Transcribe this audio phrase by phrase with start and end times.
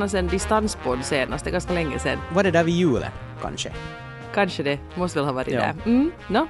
[0.00, 2.18] annars en distanspodd senast, det är ganska länge sedan.
[2.34, 3.10] Var det där vid julen,
[3.42, 3.72] kanske?
[4.34, 5.60] Kanske det, måste väl ha varit Ja.
[5.60, 5.74] där.
[5.86, 6.48] Mm, no.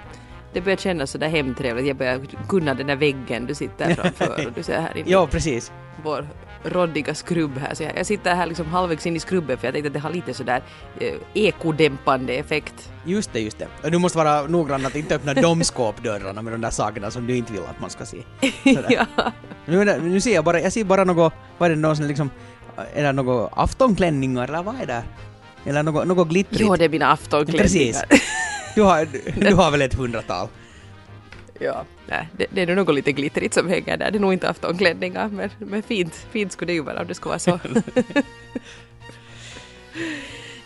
[0.52, 4.52] Det börjar kännas sådär hemtrevligt, jag börjar kunna den där väggen du sitter framför och
[4.54, 5.72] du ser här inne Ja, precis.
[6.02, 6.26] vår
[6.64, 7.74] råddiga skrubb här.
[7.74, 10.00] Så jag, jag sitter här liksom halvvägs in i skrubben för jag tänkte att det
[10.00, 10.62] har lite sådär
[11.00, 12.92] eh, ekodämpande effekt.
[13.04, 13.66] Just det, just det.
[13.84, 17.26] Och du måste vara noggrann att inte öppna de skåpdörrarna med de där sakerna som
[17.26, 18.18] du inte vill att man ska se.
[18.88, 19.06] Ja.
[19.66, 22.30] Nu, nu ser jag bara, jag ser bara något, vad är det någon liksom,
[22.94, 25.02] är det något aftonklänningar eller vad är det?
[25.64, 26.60] Eller något, något glittrigt?
[26.60, 27.62] Jo, det är mina aftonklänningar.
[27.62, 28.02] Precis.
[28.74, 29.08] Du har,
[29.40, 30.48] du har väl ett hundratal?
[31.60, 31.84] ja.
[32.06, 34.10] Nej, det, det är nog något lite glittrigt som hänger där.
[34.10, 37.14] Det är nog inte aftonklänningar, men, men fint, fint skulle det ju vara om det
[37.14, 37.58] skulle vara så.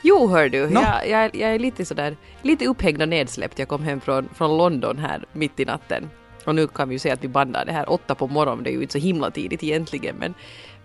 [0.07, 0.81] Jo, hör du, Nå?
[0.81, 3.59] jag, jag, jag är lite sådär, lite upphängd och nedsläppt.
[3.59, 6.11] Jag kom hem från, från London här mitt i natten.
[6.45, 8.71] Och nu kan vi ju säga att vi bandar det här åtta på morgonen, det
[8.71, 10.35] är ju inte så himla tidigt egentligen, men,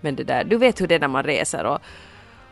[0.02, 1.80] men det där, du vet hur det är när man reser och,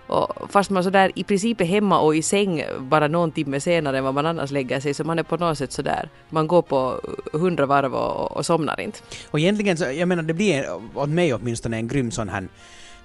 [0.07, 3.97] och fast man sådär i princip är hemma och i säng bara någon timme senare
[3.97, 6.61] än vad man annars lägger sig, så man är på något sätt sådär, man går
[6.61, 7.01] på
[7.33, 8.99] hundra varv och, och somnar inte.
[9.31, 12.47] Och egentligen så, jag menar det blir åt mig åtminstone en grym sån här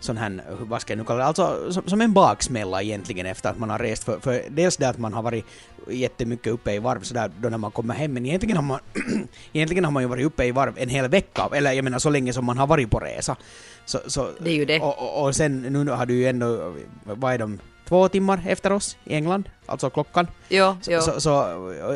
[0.04, 3.50] sån här, vad ska jag nu kalla det, alltså som, som en baksmälla egentligen efter
[3.50, 4.04] att man har rest.
[4.04, 5.44] För, för dels det att man har varit
[5.88, 8.80] jättemycket uppe i varv sådär då när man kommer hem, men egentligen har man,
[9.52, 12.10] egentligen har man ju varit uppe i varv en hel vecka, eller jag menar så
[12.10, 13.36] länge som man har varit på resa.
[13.84, 14.80] Så, så, Det är ju det.
[14.80, 17.58] Och, och, och sen nu har du ju ändå, vad är de,
[17.92, 20.26] två timmar efter oss i England, alltså klockan.
[20.48, 21.00] Jo, jo.
[21.00, 21.32] Så, så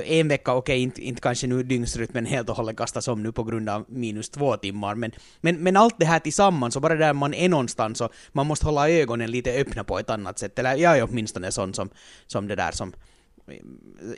[0.04, 3.44] en vecka, okej, inte, inte kanske nu dygnsrytmen helt och hållet kastas om nu på
[3.44, 7.12] grund av minus två timmar, men, men, men allt det här tillsammans och bara där
[7.12, 10.76] man är någonstans och man måste hålla ögonen lite öppna på ett annat sätt, eller
[10.76, 11.90] jag är åtminstone sån som,
[12.26, 12.92] som det där som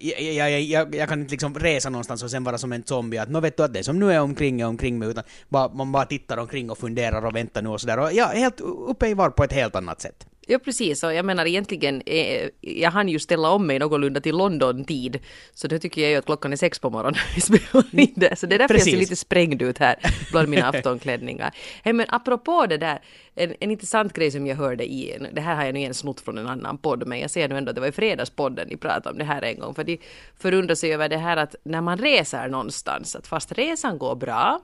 [0.01, 2.85] jag, jag, jag, jag, jag kan inte liksom resa någonstans och sen vara som en
[2.85, 5.25] zombie att nå vet du att det som nu är omkring är omkring mig utan
[5.49, 8.39] bara, man bara tittar omkring och funderar och väntar nu och sådär och jag är
[8.39, 10.27] helt uppe i varv på ett helt annat sätt.
[10.51, 14.37] Ja precis, och jag menar egentligen, eh, jag hann ju ställa om mig någorlunda till
[14.37, 15.19] London-tid,
[15.55, 17.15] så då tycker jag ju att klockan är sex på morgonen.
[17.15, 19.09] När vi spelar in det, så det är därför jag ser Precis.
[19.09, 19.97] lite sprängd ut här
[20.31, 21.55] bland mina aftonklänningar.
[21.83, 22.99] Hey, men apropå det där,
[23.35, 26.21] en, en intressant grej som jag hörde i, det här har jag nu igen snott
[26.21, 28.77] från en annan podd, men jag ser nu ändå att det var i Fredagspodden ni
[28.77, 29.99] pratade om det här en gång, för de
[30.37, 34.61] förundrar sig över det här att när man reser någonstans, att fast resan går bra,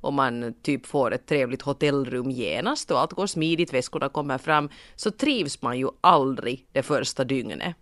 [0.00, 4.68] och man typ får ett trevligt hotellrum genast och allt går smidigt, väskorna kommer fram,
[4.96, 7.74] så trivs man ju aldrig det första dygnet.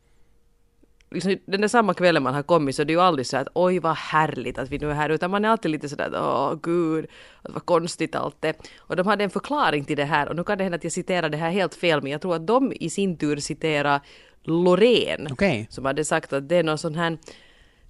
[1.11, 3.49] Liksom, den där samma kvällen man har kommit så det är ju aldrig så att
[3.55, 6.55] oj vad härligt att vi nu är här, utan man är alltid lite sådär åh
[6.63, 7.07] gud,
[7.43, 8.55] att vad konstigt allt är.
[8.79, 10.93] Och de hade en förklaring till det här och nu kan det hända att jag
[10.93, 14.01] citerar det här helt fel, men jag tror att de i sin tur citerar
[14.43, 15.67] Loreen Okej.
[15.71, 17.19] som hade sagt att det är någon sån här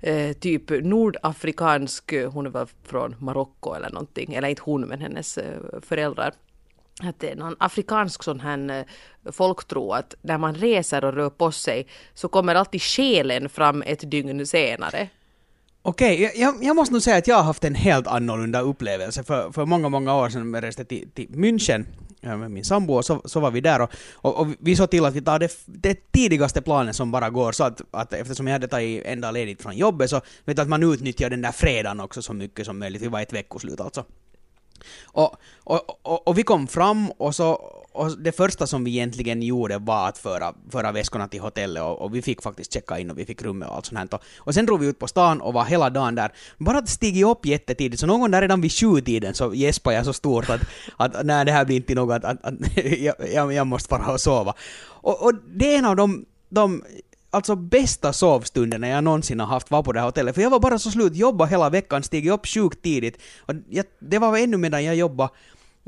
[0.00, 5.00] eh, typ nordafrikansk, eh, hon är väl från Marocko eller någonting, eller inte hon men
[5.00, 6.32] hennes eh, föräldrar.
[7.02, 8.86] Att det är någon afrikansk sån här
[9.24, 13.82] eh, folktro att när man reser och rör på sig så kommer alltid själen fram
[13.82, 15.08] ett dygn senare.
[15.82, 19.24] Okej, jag- jag, jag måste nog säga att jag har haft en helt annorlunda upplevelse.
[19.24, 21.84] För, för många, många år sedan när jag reste till, till München
[22.20, 25.04] med min sambo och så, så var vi där och, och, och vi såg till
[25.04, 28.52] att vi tar det, det tidigaste planet som bara går så att, att eftersom jag
[28.52, 31.52] hade tagit en dag ledigt från jobbet så vet du att man utnyttjar den där
[31.52, 33.02] fredagen också så mycket som möjligt.
[33.02, 34.04] Vi var ett veckoslut alltså.
[35.04, 39.42] Och, och, och, och vi kom fram och så och det första som vi egentligen
[39.42, 43.10] gjorde var att föra, föra väskorna till hotellet och, och vi fick faktiskt checka in
[43.10, 44.08] och vi fick rummet och allt sånt här.
[44.14, 46.32] Och, och sen drog vi ut på stan och var hela dagen där.
[46.58, 50.04] Bara att stiga upp jättetidigt, så någon gång där redan vid sjutiden så gäspade jag
[50.04, 50.60] så stort att,
[50.96, 52.54] att nej det här blir inte något, att, att, att
[53.32, 54.54] jag, jag, måste bara och sova.
[54.86, 56.82] Och, och det är en av de, de
[57.36, 60.34] alltså bästa sovstunderna jag någonsin har haft var på det här hotellet.
[60.34, 63.18] För jag var bara så slut, jobba hela veckan, stigit upp sjukt tidigt.
[63.40, 65.30] Och jag, det var ännu medan jag jobbade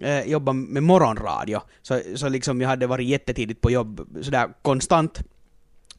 [0.02, 1.60] eh, jobba med morgonradio.
[1.82, 5.20] Så, så liksom jag hade varit jättetidigt på jobb sådär konstant.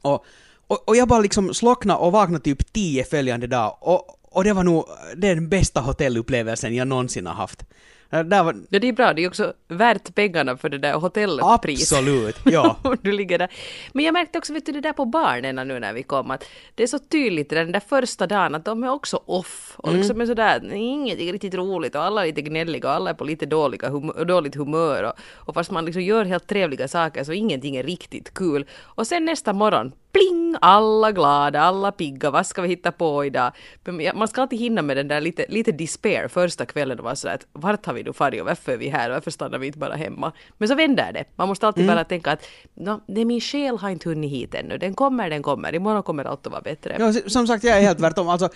[0.01, 0.25] Och,
[0.67, 3.77] och, och jag bara liksom slocknade och vaknade typ tio följande dag.
[3.79, 4.85] Och, och det var nog
[5.15, 7.65] den bästa hotellupplevelsen jag någonsin har haft.
[8.11, 10.93] Eh, Där var, Ja, det är bra, det är också värt pengarna för det där
[10.93, 11.97] hotellpriset.
[11.97, 12.77] absolut, ja.
[13.01, 13.49] Du ligger där.
[13.93, 16.43] Men jag märkte också, vet du, det där på barnen nu när vi kom, att
[16.75, 19.73] det är så tydligt den där första dagen att de är också off.
[19.77, 23.09] Och liksom är sådär, inget är riktigt roligt och alla är lite gnälliga och alla
[23.09, 25.03] är på lite dåliga hum- dåligt humör.
[25.03, 25.13] Och,
[25.47, 28.65] och fast man liksom gör helt trevliga saker så ingenting är riktigt kul.
[28.81, 33.51] Och sen nästa morgon, pling, alla glada, alla pigga, vad ska vi hitta på idag?
[33.83, 37.15] Men man ska alltid hinna med den där lite, lite despair första kvällen och vara
[37.15, 39.67] sådär att vart har vi nu farit och varför är vi här varför stannar vi
[39.67, 40.31] inte bara hemma?
[40.57, 41.25] Men så vänder det.
[41.35, 44.77] Man måste alltid bara tänka att no, det min själ har inte hunnit hit ännu.
[44.77, 45.75] Den kommer, den kommer.
[45.75, 46.95] Imorgon kommer allt att vara bättre.
[46.99, 48.29] Ja, som sagt, jag är helt tvärtom.
[48.29, 48.49] Alltså,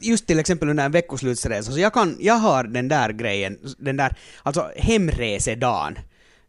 [0.00, 3.96] just till exempel under en veckoslutsresa, så jag kan, jag har den där grejen, den
[3.96, 5.98] där, alltså hemresedagen.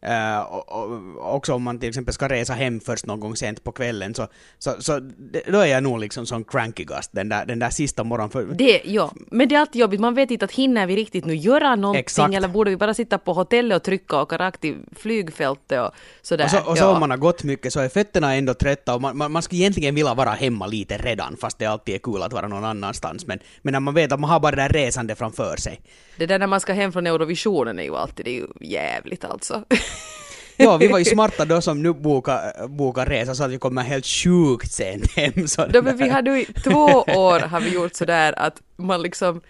[0.07, 3.63] Uh, och, och, också om man till exempel ska resa hem först någon gång sent
[3.63, 4.27] på kvällen så,
[4.59, 4.99] så, så
[5.47, 8.29] då är jag nog liksom som crankigast den där, den där sista morgonen.
[8.29, 8.45] För...
[8.45, 9.11] Det, ja.
[9.31, 11.99] Men det är alltid jobbigt, man vet inte att hinner vi riktigt nu göra någonting
[11.99, 12.33] Exakt.
[12.33, 15.91] eller borde vi bara sitta på hotellet och trycka och åka rakt till flygfältet och
[16.21, 16.45] sådär.
[16.45, 16.93] Och så, och så ja.
[16.93, 19.61] om man har gått mycket så är fötterna ändå trötta och man, man, man skulle
[19.61, 23.27] egentligen vilja vara hemma lite redan fast det alltid är kul att vara någon annanstans.
[23.27, 25.81] Men, men när man vet att man har bara det där resande framför sig.
[26.17, 29.25] Det där när man ska hem från Eurovisionen är ju alltid det är ju jävligt
[29.25, 29.63] alltså.
[30.57, 33.81] ja, vi var ju smarta då som nu bokade boka resa så att vi kommer
[33.81, 35.47] helt sjukt sent hem.
[35.47, 39.41] Så men vi hade ju två år har vi gjort sådär att man liksom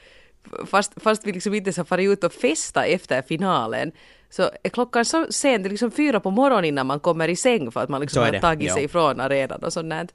[0.65, 3.91] fast, fast vi liksom inte har farit ut och festa efter finalen
[4.29, 7.35] så är klockan så sent, det är liksom fyra på morgonen innan man kommer i
[7.35, 10.11] säng för att man liksom har tagit sig ifrån arenan och sånt.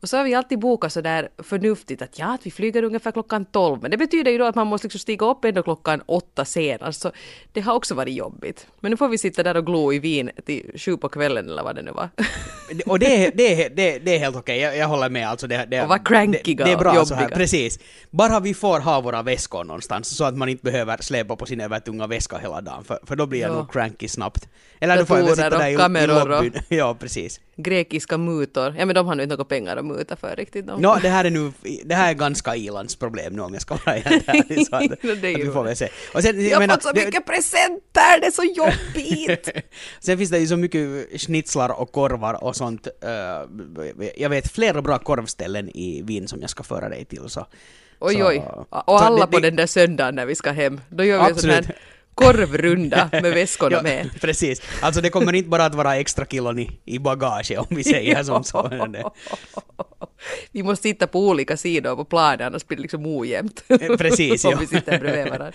[0.00, 3.12] Och så har vi alltid bokat så där förnuftigt att ja, att vi flyger ungefär
[3.12, 3.82] klockan 12.
[3.82, 7.00] Men det betyder ju då att man måste liksom stiga upp ändå klockan åtta senast.
[7.00, 7.12] Så
[7.52, 8.66] det har också varit jobbigt.
[8.80, 11.62] Men nu får vi sitta där och glo i vin till sju på kvällen eller
[11.62, 12.08] vad det nu var.
[12.86, 15.28] och det, det, det, det är helt okej, jag, jag håller med.
[15.28, 17.78] Alltså det, det, och vara crankiga det, det är bra och så här, precis.
[18.10, 21.60] Bara vi får ha våra väskor någonstans så att man inte behöver släpa på sin
[21.60, 22.84] övertunga väska hela dagen.
[22.84, 23.56] För, för då blir jag jo.
[23.56, 24.48] nog cranky snabbt.
[24.80, 26.52] Eller då får jag sitta där i, i lobbyn.
[26.68, 28.74] ja, precis grekiska mutor.
[28.78, 30.66] Ja men de har nu inte några pengar att muta för riktigt.
[30.66, 30.80] De.
[30.80, 31.52] No, det här är nu,
[31.84, 34.66] det här är ganska Ilands problem nu om jag ska vara helt ärlig.
[34.70, 35.88] Så att, no, det att vi får väl se.
[36.14, 39.48] Och sen, jag, jag har fått så mycket det, presenter, det är så jobbigt!
[40.00, 42.88] sen finns det ju så mycket schnitzlar och korvar och sånt.
[43.04, 47.28] Uh, jag vet flera bra korvställen i Wien som jag ska föra dig till.
[47.28, 47.46] Så,
[47.98, 50.80] oj så, oj, och alla det, på den där söndagen när vi ska hem.
[50.88, 51.56] Då gör vi absolut.
[51.56, 51.76] sån här
[52.18, 54.10] korvrunda med väskorna ja, med.
[54.20, 54.62] Precis.
[54.80, 58.22] Alltså det kommer inte bara att vara extra kilon i, i bagage om vi säger
[58.24, 58.70] som så.
[60.52, 63.64] vi måste sitta på olika sidor på planen annars blir det liksom ojämnt.
[63.68, 65.52] Eh, precis, Om vi sitter bredvid varandra.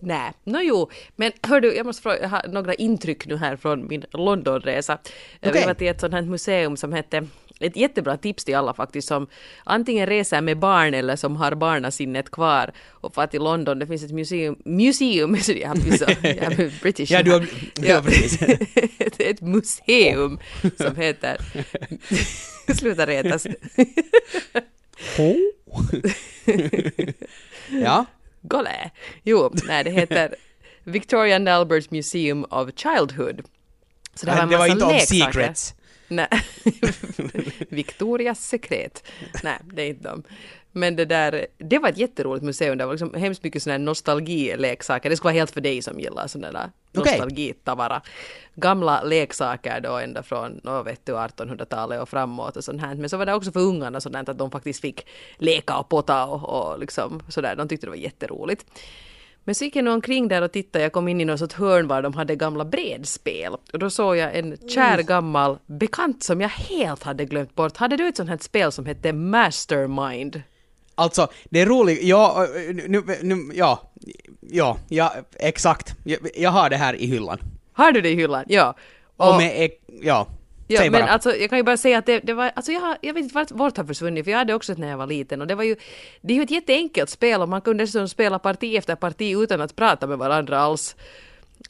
[0.00, 3.56] Nej, no, jo, men hör du, jag måste fråga, jag har några intryck nu här
[3.56, 4.98] från min Londonresa.
[5.42, 5.60] Okay.
[5.60, 7.26] Vi var till ett sånt här museum som hette
[7.60, 9.26] ett jättebra tips till alla faktiskt som
[9.64, 13.78] antingen reser med barn eller som har barnasinnet kvar och far till London.
[13.78, 17.10] Det finns ett museum, museum, jag har så, jag är British.
[17.10, 18.42] ja, du har, ja, precis.
[18.98, 20.38] ett, ett museum
[20.76, 21.36] som heter,
[22.74, 23.46] sluta retas.
[27.68, 28.06] ja.
[28.42, 28.90] Golle.
[29.24, 30.34] Jo, nej det heter
[30.84, 33.42] Victoria and Albert Museum of Childhood.
[34.14, 35.74] Så det, var, det var inte om secrets.
[36.08, 36.28] Nej.
[37.68, 39.04] Victorias sekret.
[39.42, 40.22] Nej, det är inte de.
[40.72, 42.78] Men det där, det var ett jätteroligt museum.
[42.78, 45.10] Det var liksom hemskt mycket sådana nostalgileksaker.
[45.10, 46.70] Det ska vara helt för dig som gillar sådana där
[47.00, 47.12] okay.
[47.12, 48.02] nostalgitavara.
[48.54, 52.94] Gamla leksaker då ända från, no, vet du, 1800-talet och framåt och sånt här.
[52.94, 55.06] Men så var det också för ungarna sådant att de faktiskt fick
[55.36, 57.56] leka och potta och, och liksom sådär.
[57.56, 58.66] De tyckte det var jätteroligt.
[59.44, 61.52] Men så gick jag nog omkring där och tittade, jag kom in i något sånt
[61.52, 63.56] hörn var de hade gamla bredspel.
[63.72, 65.06] Och då såg jag en kär mm.
[65.06, 67.76] gammal bekant som jag helt hade glömt bort.
[67.76, 70.42] Hade du ett sånt här spel som hette Mastermind?
[71.00, 72.46] Alltså, det är roligt, ja,
[72.88, 73.90] nu, nu, ja,
[74.40, 75.94] ja, ja, exakt.
[76.04, 77.38] Jag, jag har det här i hyllan.
[77.72, 78.44] Har du det i hyllan?
[78.48, 78.74] Ja.
[79.16, 79.70] Och, och med,
[80.02, 80.26] ja,
[80.72, 83.14] Ja, men alltså, jag kan ju bara säga att det, det var, alltså jag, jag
[83.14, 85.40] vet inte vart, vart har försvunnit, för jag hade också ett när jag var liten
[85.40, 85.76] och det var ju,
[86.20, 89.60] det är ju ett jätteenkelt spel och man kunde dessutom spela parti efter parti utan
[89.60, 90.96] att prata med varandra alls.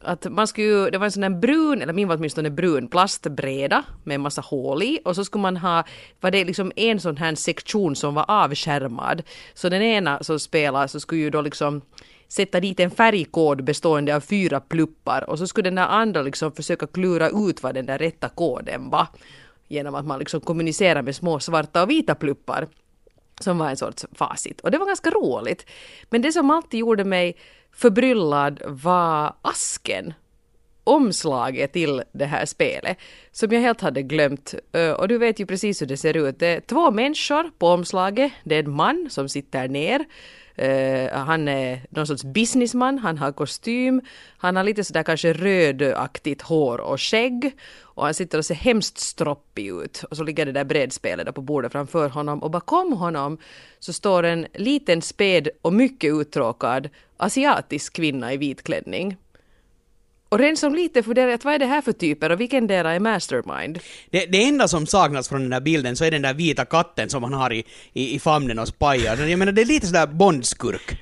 [0.02, 3.84] Att man skulle det var en sån där brun, eller min var åtminstone brun, plastbräda
[4.04, 4.98] med en massa hål i.
[5.04, 5.84] Och så skulle man ha,
[6.20, 9.22] var det liksom en sån här sektion som var avskärmad.
[9.54, 11.82] Så den ena som spelade så skulle ju då liksom
[12.28, 15.30] sätta dit en färgkod bestående av fyra pluppar.
[15.30, 18.90] Och så skulle den där andra liksom försöka klura ut vad den där rätta koden
[18.90, 19.06] var.
[19.68, 22.68] Genom att man liksom kommunicerar med små svarta och vita pluppar
[23.40, 24.60] som var en sorts facit.
[24.60, 25.66] Och det var ganska roligt.
[26.10, 27.36] Men det som alltid gjorde mig
[27.72, 30.14] förbryllad var asken
[30.84, 32.98] omslaget till det här spelet
[33.32, 34.54] som jag helt hade glömt.
[34.72, 36.38] Eh, och du vet ju precis hur det ser ut.
[36.38, 38.32] Det är två människor på omslaget.
[38.44, 40.04] Det är en man som sitter ner
[40.62, 44.00] Uh, han är någon sorts businessman, han har kostym,
[44.38, 47.52] han har lite sådär kanske rödaktigt hår och skägg.
[48.00, 50.04] Och han sitter och ser hemskt stroppig ut.
[50.10, 52.42] Och så ligger det där brädspelet där på bordet framför honom.
[52.42, 53.38] Och bakom honom
[53.78, 59.16] så står en liten späd och mycket uttråkad asiatisk kvinna i vit klänning.
[60.30, 62.92] Och redan som lite funderar att vad är det här för typer och vilken dera
[62.92, 63.78] är mastermind?
[64.10, 67.08] Det, det enda som saknas från den där bilden så är den där vita katten
[67.10, 69.16] som han har i, i, i famnen och spajar.
[69.16, 70.98] Jag menar det är lite sådär Bondskurk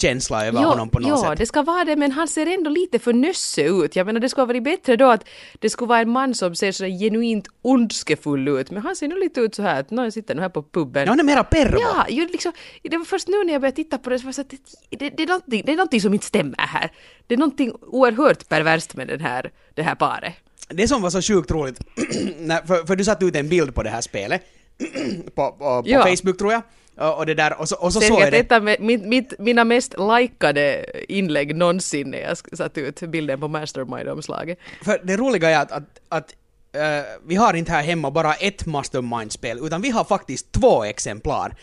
[0.00, 1.38] känsla över honom på något ja, sätt.
[1.38, 3.96] det ska vara det, men han ser ändå lite för nösse ut.
[3.96, 5.24] Jag menar, det skulle ha varit bättre då att
[5.58, 9.20] det skulle vara en man som ser så genuint ondskefull ut, men han ser nu
[9.20, 11.02] lite ut så här att någon sitter nu här på puben.
[11.02, 11.78] Ja, han är mera pervo.
[11.80, 12.52] Ja, ju liksom,
[12.82, 14.50] det var först nu när jag började titta på det så var det så att
[14.50, 16.92] det, det, det, är någonting, det är någonting som inte stämmer här.
[17.26, 20.34] Det är någonting oerhört perverst med den här, det här paret.
[20.68, 21.78] Det som var så sjukt roligt,
[22.66, 24.42] för, för du satte ut en bild på det här spelet,
[25.34, 26.06] på, på, på Ja.
[26.06, 26.62] Facebook tror jag,
[27.08, 28.38] och, det där, och så, och så jag Säkert det.
[28.38, 33.40] ett av mi- mitt, mitt, mina mest likade inlägg någonsin när jag satte ut bilden
[33.40, 34.58] på Mastermind-omslaget.
[34.84, 36.34] För det roliga är att, att, att
[36.72, 36.80] eh,
[37.26, 41.54] vi har inte här hemma bara ett Mastermind-spel, utan vi har faktiskt två exemplar.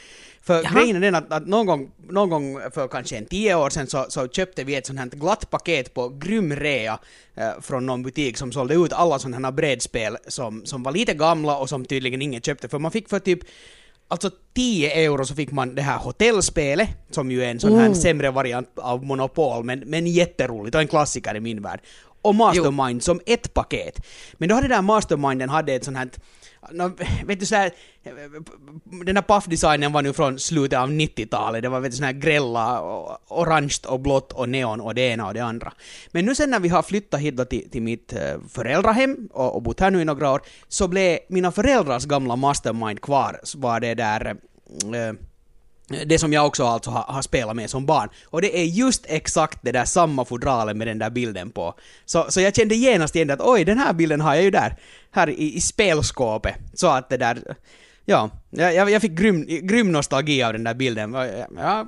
[0.41, 0.73] För Jaha.
[0.73, 3.87] grejen är den att, att någon, gång, någon gång för kanske en tio år sedan
[3.87, 6.99] så, så köpte vi ett sånt här glatt paket på grym rea
[7.35, 11.13] eh, från någon butik som sålde ut alla sådana här brädspel som, som var lite
[11.13, 12.67] gamla och som tydligen ingen köpte.
[12.67, 13.39] För man fick för typ
[14.07, 17.89] Alltså 10 euro så fick man det här hotellspelet, som ju är en sån här
[17.89, 17.93] Oh.
[17.93, 21.79] sämre variant av Monopol, men, men jätteroligt och en klassiker i min värld.
[22.27, 24.05] Och Mastermind som ett paket.
[24.33, 26.09] Men då hade den där Masterminden hade ett sånt här
[26.71, 26.91] nå,
[27.25, 27.71] vet du såhär,
[29.05, 32.13] den här puffdesignen var nu från slutet av 90-talet, det var vet du sån här
[32.13, 32.81] grälla,
[33.27, 35.73] orange och blått och neon och det ena och det andra.
[36.11, 39.55] Men nu sen när vi har flyttat hit då till, till mitt eh, föräldrahem och,
[39.55, 43.59] och bott här nu i några år, så blev mina föräldrars gamla mastermind kvar, så
[43.59, 45.13] var det där eh,
[46.05, 48.09] det som jag också alltså har, har spelat med som barn.
[48.25, 51.73] Och det är just exakt det där samma fodralet med den där bilden på.
[52.05, 54.75] Så, så jag kände genast igen att oj, den här bilden har jag ju där,
[55.11, 56.55] här i, i spelskåpet.
[56.73, 57.37] Så att det där,
[58.05, 61.13] ja, jag, jag fick grym, grym nostalgi av den där bilden.
[61.57, 61.85] Ja,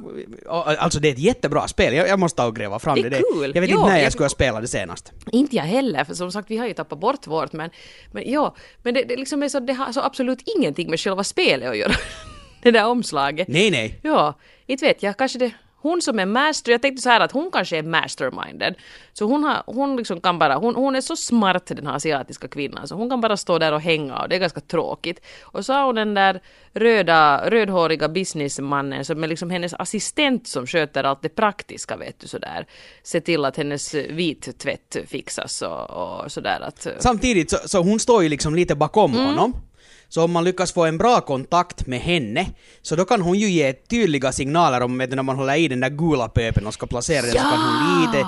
[0.79, 3.17] alltså det är ett jättebra spel, jag, jag måste ta och gräva fram Det det.
[3.17, 3.51] är kul.
[3.55, 5.11] Jag vet Ja, inte när jag, jag- skulle ha spelat det senast.
[5.31, 7.69] Inte jag heller, för som sagt vi har ju tappat bort vårt men,
[8.11, 11.23] men ja, men det, det liksom är så, det har så absolut ingenting med själva
[11.23, 11.93] spelet att göra.
[12.61, 13.47] Det där omslaget.
[13.47, 13.99] Nej, nej.
[14.03, 14.33] Ja,
[14.65, 15.51] inte vet jag, kanske det
[15.81, 18.75] hon som är master, jag tänkte så här att hon kanske är masterminded.
[19.13, 22.47] Så hon, har, hon liksom kan bara, hon, hon är så smart den här asiatiska
[22.47, 25.25] kvinnan så hon kan bara stå där och hänga och det är ganska tråkigt.
[25.41, 26.41] Och så har hon den där
[26.73, 32.27] röda, rödhåriga businessmannen som är liksom hennes assistent som sköter allt det praktiska vet du
[32.27, 32.65] sådär.
[33.03, 36.87] Se till att hennes vittvätt fixas och, och sådär att...
[36.99, 39.25] Samtidigt så, så hon står ju liksom lite bakom Mm.
[39.25, 39.53] honom.
[40.09, 42.45] Så om man lyckas få en bra kontakt med henne,
[42.81, 45.67] så då kan hon ju ge tydliga signaler om vet du, när man håller i
[45.67, 48.27] den där gula pöpen och ska placera den så kan hon lite,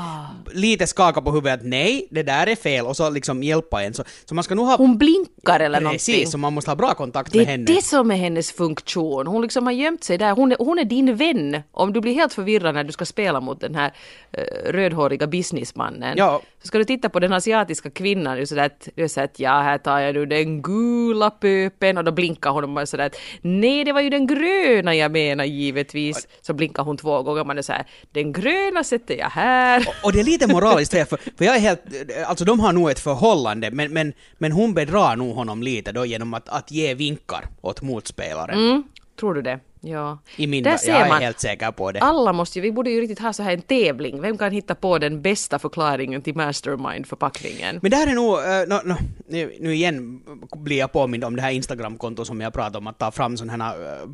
[0.53, 3.93] lite skaka på huvudet att nej, det där är fel och så liksom hjälpa en.
[3.93, 4.77] Så, så man ska nog ha...
[4.77, 6.15] Hon blinkar eller någonting.
[6.15, 7.65] Precis, så man måste ha bra kontakt Det med är henne.
[7.65, 9.27] det som är hennes funktion.
[9.27, 10.31] Hon liksom har gömt sig där.
[10.31, 11.61] Hon är, hon är din vän.
[11.71, 13.93] Om du blir helt förvirrad när du ska spela mot den här
[14.37, 16.17] uh, rödhåriga businessmannen.
[16.17, 16.41] Ja.
[16.61, 18.37] Så ska du titta på den asiatiska kvinnan.
[18.37, 21.97] Är sådär att, du är sådär att ja, här tar jag nu den gula pöpen
[21.97, 24.95] och då blinkar hon och man är sådär att nej, det var ju den gröna
[24.95, 26.27] jag menar givetvis.
[26.41, 27.43] Så blinkar hon två gånger.
[27.43, 29.87] Man är såhär, den gröna sätter jag här.
[30.03, 31.81] Och det är lite moraliskt fel, för, för jag är helt...
[32.25, 36.05] Alltså de har nog ett förhållande, men, men, men hon bedrar nog honom lite då
[36.05, 38.59] genom att, att ge vinkar åt motspelaren.
[38.59, 38.83] Mm,
[39.19, 39.59] tror du det?
[39.83, 40.19] Ja.
[40.35, 41.21] I min Där ser jag är man.
[41.21, 41.99] helt säker på det.
[41.99, 44.21] Alla måste ju, vi borde ju riktigt ha så här en tävling.
[44.21, 47.79] Vem kan hitta på den bästa förklaringen till Mastermind-förpackningen?
[47.81, 48.95] Men det här är nog, uh, no, no,
[49.27, 50.21] nu, nu igen
[50.55, 53.63] blir jag påmind om det här Instagram-kontot som jag pratade om, att ta fram sådana
[53.63, 54.09] här uh,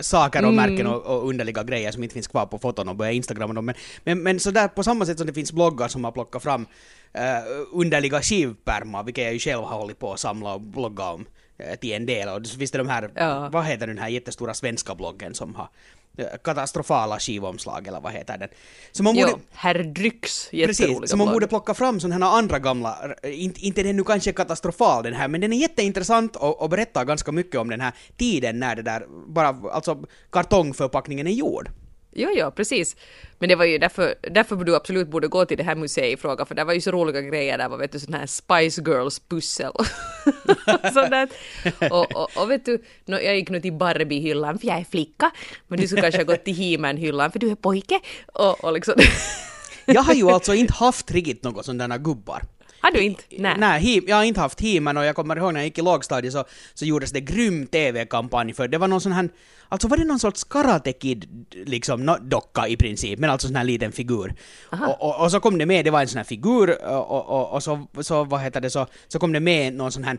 [0.00, 3.12] saker och märken och, och underliga grejer som inte finns kvar på foton och börja
[3.12, 3.64] instagramma dem.
[3.64, 3.74] Men,
[4.04, 6.62] men, men så där på samma sätt som det finns bloggar som har plockat fram
[6.62, 11.26] uh, underliga skivpärmar, vilket jag ju själv har hållit på att samla och blogga om
[11.80, 12.28] till en del.
[12.28, 13.48] Och så finns det de här, Ja.
[13.52, 15.68] vad heter den här jättestora svenska bloggen som har
[16.18, 18.48] eh, katastrofala skivomslag eller vad heter den?
[18.92, 20.66] Så man borde, Jo, Herr Drycks jätteroliga
[20.98, 21.34] Precis, så man blogg.
[21.34, 25.28] borde plocka fram sådana här andra gamla, inte, inte den nu kanske katastrofal den här,
[25.28, 28.82] men den är jätteintressant och, och berättar ganska mycket om den här tiden när det
[28.82, 31.70] där, bara alltså kartongförpackningen är gjord.
[32.12, 32.96] Jo, jo, precis.
[33.38, 36.20] Men det var ju därför, därför du absolut borde gå till det här museet i
[36.20, 38.82] fråga, för det var ju så roliga grejer där, var vet du, sån här Spice
[38.86, 39.72] Girls pussel.
[40.92, 41.28] Sånt där.
[41.90, 45.30] Och, och, och vet du, no, jag gick nu till Barbie-hyllan, för jag är flicka,
[45.68, 48.00] men du skulle kanske ha gått till He-Man-hyllan, för du är pojke.
[48.26, 48.94] Och, och liksom...
[49.90, 52.42] Jag har ju alltså inte haft riktigt något sådana gubbar.
[52.80, 53.22] Har du inte?
[53.30, 53.54] Nej.
[53.58, 56.32] Nej, jag har inte haft He-Man och jag kommer ihåg när jag gick i lågstadiet
[56.32, 59.28] så, så gjordes det grym TV-kampanj för det var någon sån här,
[59.68, 63.56] alltså var det någon sorts Karate Kid liksom, no, docka i princip, men alltså sån
[63.56, 64.34] här liten figur.
[64.70, 67.62] Och, och, och så kom det med, det var en sån här figur och, och,
[67.62, 70.18] så, så, vad heter det, så, så kom det med någon sån här,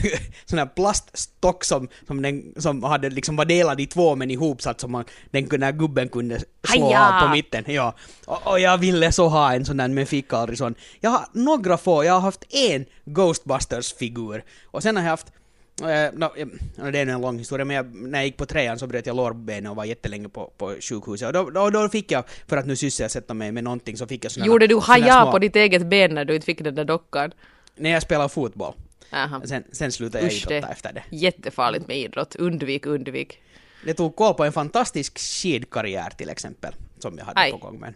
[0.44, 4.80] sån här plaststock som, som, den, som hade liksom var delad i två men ihopsatt
[4.80, 7.08] som man, den, den här gubben kunde slå Haja!
[7.08, 7.64] av på mitten.
[7.66, 7.94] Ja.
[8.26, 10.74] Och, och jag ville så ha en sån där men fick aldrig sån.
[11.00, 15.32] Jag har några få, jag har haft en Ghostbusters-figur och sen har jag haft
[15.80, 18.86] Eh, no, det är en lång historia, men jag, när jag gick på trean så
[18.86, 21.26] bröt jag lårbenet och var jättelänge på, på sjukhuset.
[21.26, 24.24] Och då, då, då fick jag, för att nu sysselsätta mig med någonting, så fick
[24.24, 26.74] jag såna Gjorde du haja små- på ditt eget ben när du inte fick den
[26.74, 27.32] där dockan?
[27.76, 28.74] När jag spelade fotboll.
[29.12, 29.42] Aha.
[29.44, 31.02] Sen, sen slutade jag idrotta det- efter det.
[31.10, 32.36] Jättefarligt med idrott.
[32.36, 33.38] Undvik, undvik.
[33.84, 37.50] Det tog koll på en fantastisk skidkarriär till exempel, som jag hade Aj.
[37.50, 37.80] på gång.
[37.80, 37.94] Men...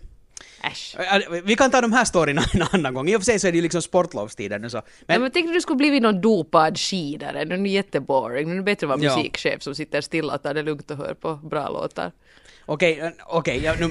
[0.70, 0.96] Äsch.
[1.44, 3.08] Vi kan ta de här storyna en annan gång.
[3.08, 4.76] I och för sig så är det ju liksom sportlovstider nu så.
[4.76, 7.44] Men, Men, men tänk du skulle blivit någon dopad skidare.
[7.44, 8.46] Nu är det jätteboring.
[8.48, 9.16] Nu är det bättre att vara Ja.
[9.16, 12.12] musikchef som sitter stilla och tar det lugnt och hör på bra låtar.
[12.66, 13.90] Okej, äh, okej, ja, nu,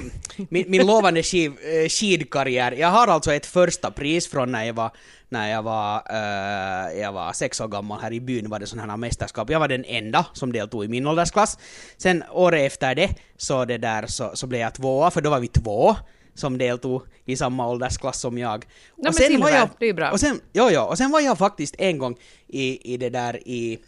[0.50, 1.52] min, min lovande skid,
[1.82, 2.72] äh, skidkarriär.
[2.72, 4.90] Jag har alltså ett första pris från när jag var,
[5.28, 8.92] när jag var, äh, jag var sex år gammal här i byn var det sådana
[8.92, 9.50] här mästerskap.
[9.50, 11.58] Jag var den enda som deltog i min åldersklass.
[11.96, 15.40] Sen året efter det så det där så, så blev jag tvåa, för då var
[15.40, 15.96] vi två
[16.34, 18.64] som deltog i samma åldersklass som jag.
[18.96, 20.10] men silver, det är ju bra.
[20.10, 23.48] Och sen, jo, jo, och sen var jag faktiskt en gång i, i det där
[23.48, 23.78] i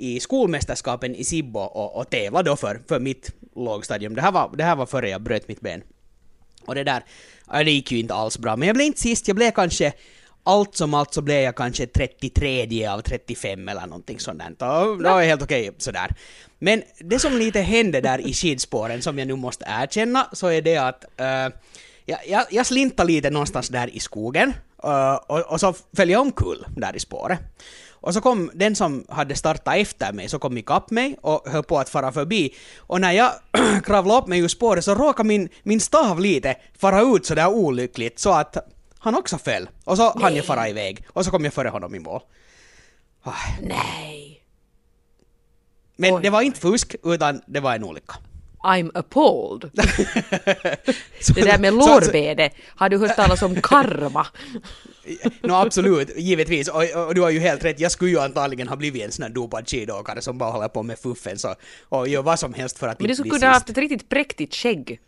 [0.00, 4.14] i skolmästerskapen i Sibbo och, och tävlade då för, för mitt lågstadium.
[4.14, 5.82] Det här, var, det här var före jag bröt mitt ben.
[6.66, 7.04] Och det där,
[7.64, 8.56] det gick ju inte alls bra.
[8.56, 9.92] Men jag blev inte sist, jag blev kanske
[10.44, 14.88] allt som allt så blev jag kanske 33 av 35 eller någonting sånt där.
[14.88, 16.14] Och Det var helt okej sådär.
[16.58, 20.62] Men det som lite hände där i skidspåren som jag nu måste erkänna så är
[20.62, 21.54] det att eh,
[22.04, 24.52] jag, jag, jag slintade lite någonstans där i skogen
[24.84, 27.38] eh, och, och så föll jag omkull där i spåret.
[28.02, 31.62] Och så kom den som hade startat efter mig, så kom ikapp mig och höll
[31.62, 32.54] på att fara förbi.
[32.78, 33.32] Och när jag
[33.84, 38.18] kravlade upp mig ur spåret så råkade min, min stav lite fara ut sådär olyckligt
[38.18, 38.56] så att
[39.00, 39.68] han också föll.
[39.84, 41.04] Och så hann jag fara iväg.
[41.08, 42.20] Och så kom jag före honom i mål.
[43.22, 44.42] Ah, Nej.
[45.96, 46.22] Men Oj.
[46.22, 48.14] det var inte fusk, utan det var en olycka.
[48.62, 49.70] I'm appalled.
[51.34, 52.52] Det där med lårbenet.
[52.66, 54.26] Har du hört talas om karma?
[55.42, 56.68] No, absolut, givetvis.
[56.68, 59.22] Och, och du har ju helt rätt, jag skulle ju antagligen ha blivit en sån
[59.22, 61.54] här dopad skidåkare som bara håller på med fuffens och,
[61.88, 64.08] och gör vad som helst för att Men du skulle kunna ha haft ett riktigt
[64.08, 65.00] präktigt skägg.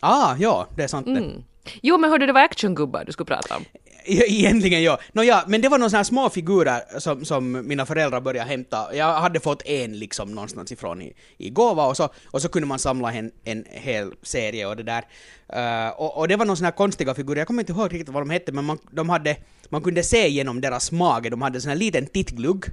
[0.00, 1.42] Ah, ja, det är sant det.
[1.82, 3.64] Jo, men hörde det var actiongubbar du skulle prata om.
[4.06, 4.98] Egentligen ja.
[5.12, 8.48] Nå ja, men det var några såna här små figurer som, som mina föräldrar började
[8.50, 8.94] hämta.
[8.94, 12.66] Jag hade fått en liksom någonstans ifrån i, i gåva och så, och så kunde
[12.68, 15.04] man samla en, en hel serie och det där.
[15.48, 18.14] Eh, och, och det var några såna här konstiga figurer, jag kommer inte ihåg riktigt
[18.14, 19.36] vad de hette men man, de hade,
[19.68, 22.64] man kunde se genom deras mage, de hade sån här liten tittglugg.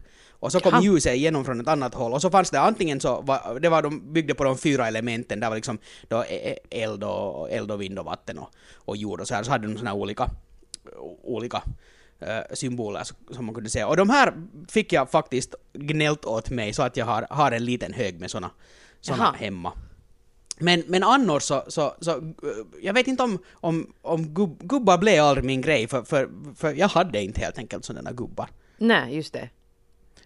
[0.42, 0.84] Och så kom Jaha.
[0.84, 3.82] ljuset igenom från ett annat håll och så fanns det antingen så, var, det var
[3.82, 7.72] de byggde på de fyra elementen, där var liksom då e- e- eld och, eld
[7.72, 9.98] och vind och vatten och, och jord och så här, så hade de såna här
[9.98, 10.30] olika
[11.24, 11.64] olika
[12.20, 13.84] eh, symboler som man kunde se.
[13.84, 14.34] Och de här
[14.68, 18.32] fick jag faktiskt gnällt åt mig så att jag har, har en liten hög med
[18.32, 18.52] såna,
[19.02, 19.36] såna Jaha.
[19.40, 19.74] hemma.
[20.62, 22.24] Men, men annars så, så, så eh,
[22.82, 26.74] jag vet inte om, om, om gubb, gubbar blev aldrig min grej, för, för, för
[26.74, 28.50] jag hade inte helt enkelt sådana gubbar.
[28.78, 29.50] Nej, just det.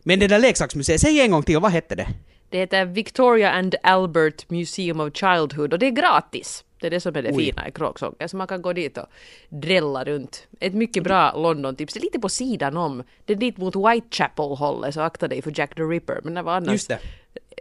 [0.03, 2.07] Men det där leksaksmuseet, säg en gång till, vad hette det?
[2.53, 6.63] Det heter Victoria and Albert Museum of Childhood och det är gratis.
[6.79, 7.45] Det är det som är det Oj.
[7.45, 9.05] fina i Kråksången, så man kan gå dit och
[9.49, 10.47] drälla runt.
[10.59, 11.93] Ett mycket bra London-tips.
[11.93, 13.03] Det är lite på sidan om.
[13.25, 16.19] Det är dit mot Whitechapel-hållet, så akta dig för Jack the Ripper.
[16.23, 16.99] Men det var annars Just det.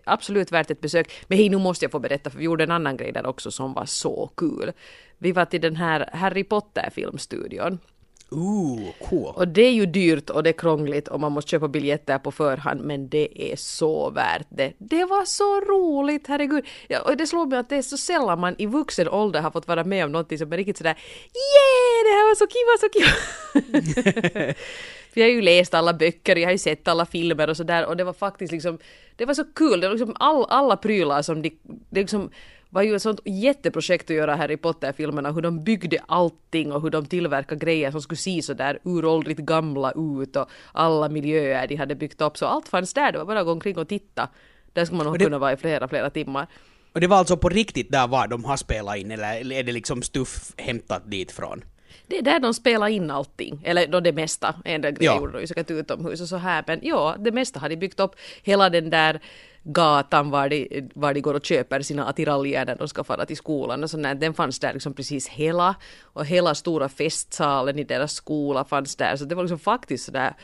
[0.04, 1.12] absolut värt ett besök.
[1.28, 3.50] Men hej, nu måste jag få berätta, för vi gjorde en annan grej där också
[3.50, 4.72] som var så kul.
[5.18, 7.78] Vi var till den här Harry Potter-filmstudion.
[8.32, 9.32] Ooh, cool.
[9.34, 12.32] Och det är ju dyrt och det är krångligt och man måste köpa biljetter på
[12.32, 14.72] förhand men det är så värt det.
[14.78, 16.66] Det var så roligt, herregud.
[16.88, 19.50] Ja, och det slår mig att det är så sällan man i vuxen ålder har
[19.50, 22.78] fått vara med om någonting som är riktigt sådär yeah, det här var så kiva,
[22.80, 24.54] så kiva.
[25.12, 27.86] För jag har ju läst alla böcker, jag har ju sett alla filmer och sådär
[27.86, 28.78] och det var faktiskt liksom,
[29.16, 31.58] det var så kul, det var liksom all, alla prylar som de,
[31.90, 32.30] det liksom
[32.72, 36.90] var ju ett sånt jätteprojekt att göra Harry Potter-filmerna, hur de byggde allting och hur
[36.90, 41.76] de tillverkade grejer som skulle se så där uråldrigt gamla ut och alla miljöer de
[41.76, 44.28] hade byggt upp, så allt fanns där, det var bara att gå omkring och titta.
[44.72, 46.46] Där skulle man nog det- kunna vara i flera, flera timmar.
[46.94, 49.72] Och det var alltså på riktigt där var de har spelat in, eller är det
[49.72, 51.64] liksom stuff hämtat dit från?
[52.06, 54.54] Det är där de spelar in allting, eller då det mesta.
[54.64, 55.16] En grejer Ja.
[55.16, 58.00] gjorde de ju säkert utomhus och så här, men ja, det mesta har de byggt
[58.00, 58.14] upp.
[58.42, 59.20] Hela den där
[59.64, 63.36] gatan var de, var de går och köper sina attiraljer när de ska fara till
[63.36, 65.74] skolan och sånt den fanns där liksom precis hela.
[66.02, 70.34] Och hela stora festsalen i deras skola fanns där, så det var liksom faktiskt sådär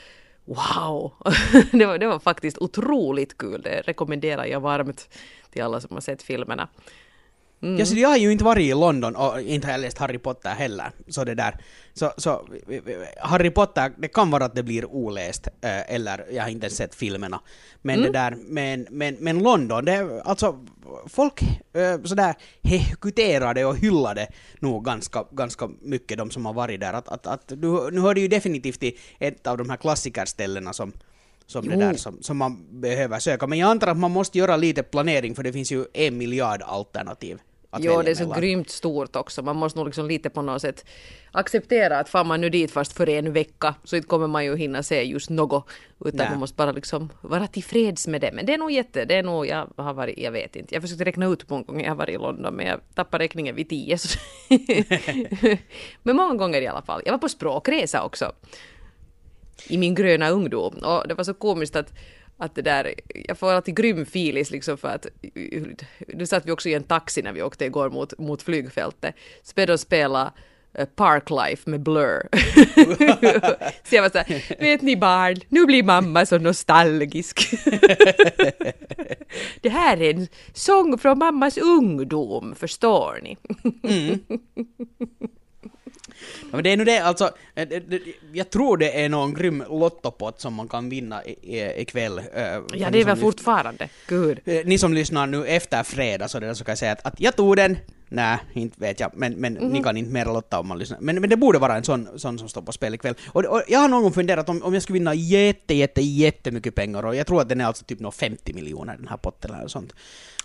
[0.44, 1.12] Wow!
[1.72, 3.62] det, var, det var faktiskt otroligt kul.
[3.62, 5.08] Det rekommenderar jag varmt
[5.50, 6.68] till alla som har sett filmerna.
[7.60, 10.18] Ja, så jag har ju inte varit i London och inte har jag läst Harry
[10.18, 10.90] Potter heller.
[11.08, 11.54] Så det där.
[11.94, 12.48] Så, så
[13.20, 16.76] Harry Potter, det kan vara att det blir oläst, eh, eller jag har inte ens
[16.76, 17.40] sett filmerna.
[17.82, 20.64] Men det där, men, men, men London, det alltså
[21.06, 21.42] folk
[21.72, 24.26] eh, sådär hekuterade och hyllade
[24.60, 26.92] nog ganska, ganska mycket de som har varit där.
[26.92, 30.72] Att, att, att, du, nu hör det ju definitivt till ett av de här klassikerställena
[30.72, 30.92] som
[31.48, 33.46] som, det där, som, som man behöver söka.
[33.46, 36.62] Men jag antar att man måste göra lite planering för det finns ju en miljard
[36.62, 37.38] alternativ.
[37.70, 38.40] Att Jo, det är så mellan.
[38.40, 39.42] grymt stort också.
[39.42, 40.84] Man måste nog liksom lite på något sätt
[41.32, 44.56] acceptera att far man nu dit först för en vecka så inte kommer man ju
[44.56, 45.68] hinna se just något.
[46.04, 46.30] Utan Nej.
[46.30, 48.32] man måste bara liksom vara tillfreds med det.
[48.32, 50.74] Men det är nog jätte, det är nog, jag har varit, jag vet inte.
[50.74, 53.24] Jag försökte räkna ut på en gång jag har varit i London men jag tappade
[53.24, 53.98] räkningen vid tio.
[56.02, 57.02] Men många gånger i alla fall.
[57.04, 58.32] Jag var på språkresa också.
[59.68, 60.74] I min gröna ungdom.
[60.74, 61.92] Och det var så komiskt att
[62.38, 65.06] att det där, jag får alltid grym filis liksom för att
[66.06, 69.14] nu satt vi också i en taxi när vi åkte igår mot, mot flygfältet.
[69.42, 70.32] Så började de spela
[70.74, 72.28] eh, Parklife med Blur.
[73.88, 77.50] så jag var så här, vet ni barn, nu blir mamma så nostalgisk.
[79.60, 83.36] det här är en sång från mammas ungdom, förstår ni?
[83.82, 84.36] Ja,
[86.50, 87.68] men det är nu det, alltså, eh,
[88.32, 91.24] jag tror det är någon grym lottopott som man kan vinna
[91.76, 92.18] ikväll.
[92.18, 93.88] eh, Ja, det är väl fortfarande.
[94.06, 94.38] Gud.
[94.44, 97.20] Eh, Ni som lyssnar nu efter fredag så, det så kan jag säga att, att
[97.20, 97.76] jag tog den,
[98.08, 99.68] nej, inte vet jag, men, men Mhm.
[99.68, 100.98] ni kan inte mera lotta om man lyssnar.
[101.00, 103.14] Men, men det borde vara en sån, sån som står på spel ikväll.
[103.28, 106.74] Och, och jag har någon gång funderat om, om jag skulle vinna jätte, jätte, jättemycket
[106.74, 109.54] pengar och jag tror att den är alltså typ nå 50 miljoner den här potten
[109.54, 109.92] eller sånt.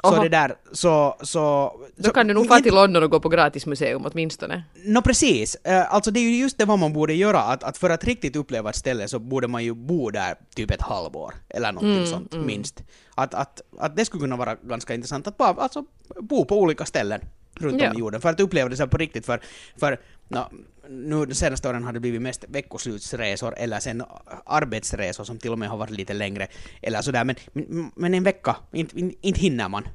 [0.05, 0.23] Så Oho.
[0.23, 1.15] det där, så...
[1.21, 4.63] så Då kan du nog fara till London och gå på gratismuseum åtminstone.
[4.85, 7.77] Nå precis, Eh, alltså det är ju just det vad man borde göra, att, att
[7.77, 11.33] för att riktigt uppleva ett ställe så borde man ju bo där typ ett halvår,
[11.49, 12.83] eller någonting Mm, sånt minst.
[13.15, 15.85] Att, att, att det skulle kunna vara ganska intressant att bara alltså,
[16.21, 17.21] bo på olika ställen
[17.59, 17.89] runt Ja.
[17.89, 19.39] om i jorden, för att uppleva det så på riktigt, för,
[19.79, 20.49] för nå,
[20.89, 24.03] nu de senaste åren har det blivit mest veckoslutsresor, eller sen
[24.45, 26.47] arbetsresor som till och med har varit lite längre,
[26.81, 29.87] eller sådär, men, men, men en vecka, inte, inte, hinner man.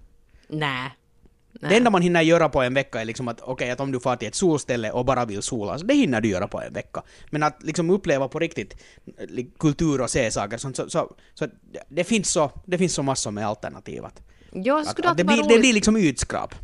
[0.49, 0.91] Nä.
[1.61, 4.01] Det enda man hinner göra på en vecka är liksom att okej, att om du
[4.01, 6.73] far till ett solställe och bara vill sola, så det hinner du göra på en
[6.73, 7.03] vecka.
[7.31, 8.77] Men att liksom uppleva på riktigt
[9.59, 11.47] kultur och se saker, sånt, så, så, så
[11.89, 14.05] det- finns så, det finns så massor med alternativ.
[14.05, 16.55] Att, Jag att, att det, blir, det blir liksom utskrap.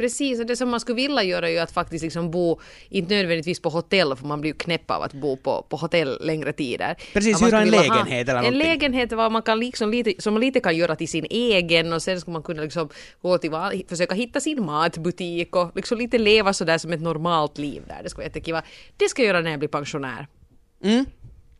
[0.00, 3.14] Precis, och det som man skulle vilja göra är ju att faktiskt liksom bo, inte
[3.14, 6.52] nödvändigtvis på hotell, för man blir ju knäpp av att bo på, på hotell längre
[6.52, 6.96] tider.
[7.12, 8.68] Precis, hyra en lägenhet eller En någonting.
[8.68, 12.02] lägenhet var man kan liksom lite, som man lite kan göra till sin egen och
[12.02, 12.88] sen skulle man kunna liksom
[13.22, 13.50] gå till,
[13.88, 18.02] försöka hitta sin matbutik och liksom lite leva sådär som ett normalt liv där.
[18.02, 18.62] Det skulle vara jättekiva.
[18.96, 20.26] Det ska jag göra när jag blir pensionär.
[20.84, 21.04] Mm.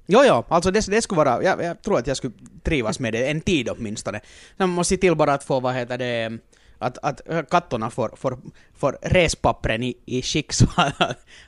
[0.06, 3.12] Jo, jo, alltså det, det skulle vara, jag, jag tror att jag skulle trivas med
[3.12, 4.20] det en tid åtminstone.
[4.20, 6.38] Sen man måste se till bara att få, vad heter det,
[6.80, 8.38] att, att kattorna får, får,
[8.74, 11.00] får respappren i, i skick så att,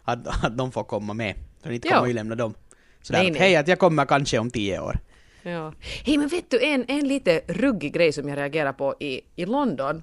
[0.04, 1.34] att, att de får komma med.
[1.62, 2.00] Så inte kan Ja.
[2.00, 2.54] man ju lämna dem.
[3.02, 3.40] Sådär Nej, att nej.
[3.42, 4.98] hej, att jag kommer kanske om tio år.
[5.42, 5.72] Ja.
[6.04, 9.46] Hej, men vet du en, en lite ruggig grej som jag reagerar på i, i
[9.46, 10.02] London.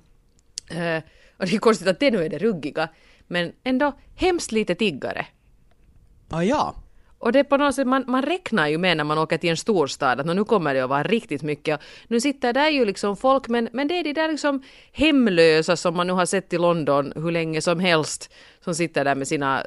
[0.71, 1.03] Eh,
[1.37, 2.89] och det är konstigt att det nu är det ruggiga,
[3.27, 5.25] men ändå hemskt lite tiggare.
[6.29, 6.75] Ah, ja.
[7.19, 9.49] Och det är på något sätt, man, man räknar ju med när man åker till
[9.49, 11.79] en storstad att nu kommer det att vara riktigt mycket.
[12.07, 15.95] Nu sitter där ju liksom folk, men, men det är de där liksom hemlösa som
[15.95, 19.59] man nu har sett i London hur länge som helst, som sitter där med sina
[19.59, 19.65] eh,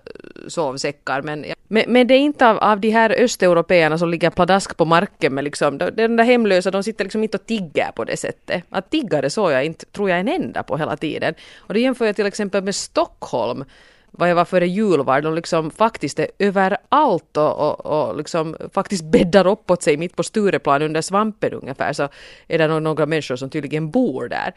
[0.49, 1.23] sovsäckar.
[1.23, 4.85] Men, men, men det är inte av, av de här östeuropeerna som ligger pladask på
[4.85, 8.17] marken med liksom, de, de där hemlösa, de sitter liksom inte och tigger på det
[8.17, 8.65] sättet.
[8.71, 11.35] Att tiggare såg jag inte, tror jag, en enda på hela tiden.
[11.57, 13.65] Och det jämför jag till exempel med Stockholm
[14.13, 18.57] vad jag var före jul var de liksom faktiskt är överallt och, och, och liksom
[18.73, 22.09] faktiskt bäddar upp åt sig mitt på Stureplan under svampen ungefär så
[22.49, 24.55] är det några människor som tydligen bor där.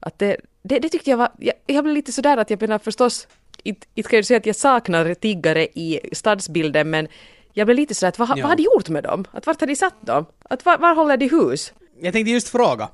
[0.00, 2.78] Att det, det, det tyckte jag var, jag, jag blev lite sådär att jag menar
[2.78, 3.28] förstås,
[3.62, 7.08] inte inte kan jag säga att jag saknar tiggare i stadsbilden men
[7.52, 8.34] jag blev lite sådär att vad, Ja.
[8.34, 9.24] vad har de gjort med dem?
[9.32, 10.26] Att vart har de satt dem?
[10.42, 11.72] Att var, var håller de hus?
[12.00, 12.88] Jag tänkte just fråga.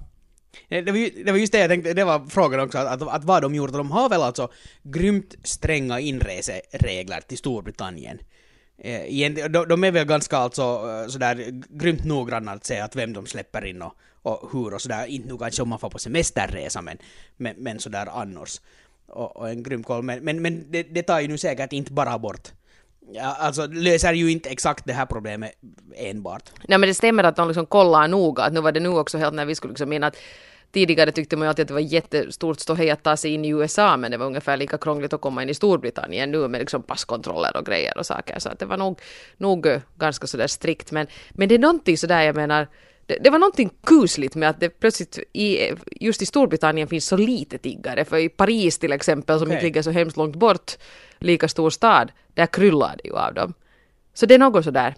[0.69, 3.03] Eh, det var, ju, det var just det jag tänkte, det var frågan också, att,
[3.03, 3.73] att, att vad de gjort.
[3.73, 4.49] De har väl alltså
[4.83, 8.19] grymt stränga inreseregler till Storbritannien.
[8.79, 13.13] Eh, de, de är väl ganska alltså eh, sådär grymt noggranna att säga att vem
[13.13, 15.07] de släpper in och, och hur och sådär.
[15.07, 16.99] Inte nu kanske om man får på semesterresa men,
[17.37, 18.61] men, men sådär annars.
[19.07, 20.03] Och, och en grym koll.
[20.03, 22.53] Men, men, men det, det tar ju nu säkert inte bara bort
[23.12, 25.53] Ja, alltså löser ju inte exakt det här problemet
[25.96, 26.51] enbart.
[26.68, 29.18] Nej men det stämmer att de liksom kollar noga, att nu var det nu också
[29.18, 30.16] helt när vi skulle liksom mena att
[30.73, 33.49] Tidigare tyckte man ju alltid att det var jättestort ståhej att ta sig in i
[33.49, 36.83] USA men det var ungefär lika krångligt att komma in i Storbritannien nu med liksom
[36.83, 38.38] passkontroller och grejer och saker.
[38.38, 39.01] Så att det var nog,
[39.37, 40.92] nog ganska sådär strikt.
[40.92, 42.68] Men, men det är någonting sådär jag menar
[43.11, 45.70] det, det var någonting kusligt med att det plötsligt i,
[46.01, 49.55] just i Storbritannien finns så lite tiggare för i Paris till exempel som Okej.
[49.57, 50.73] inte ligger så hemskt långt bort
[51.18, 53.55] lika stor stad där kryllar det ju av dem.
[54.14, 54.94] Så det är något sådär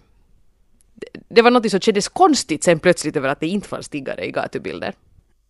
[0.93, 4.25] det- det var något som kändes konstigt sen plötsligt över att det inte fanns tiggare
[4.25, 4.93] i gatubilder.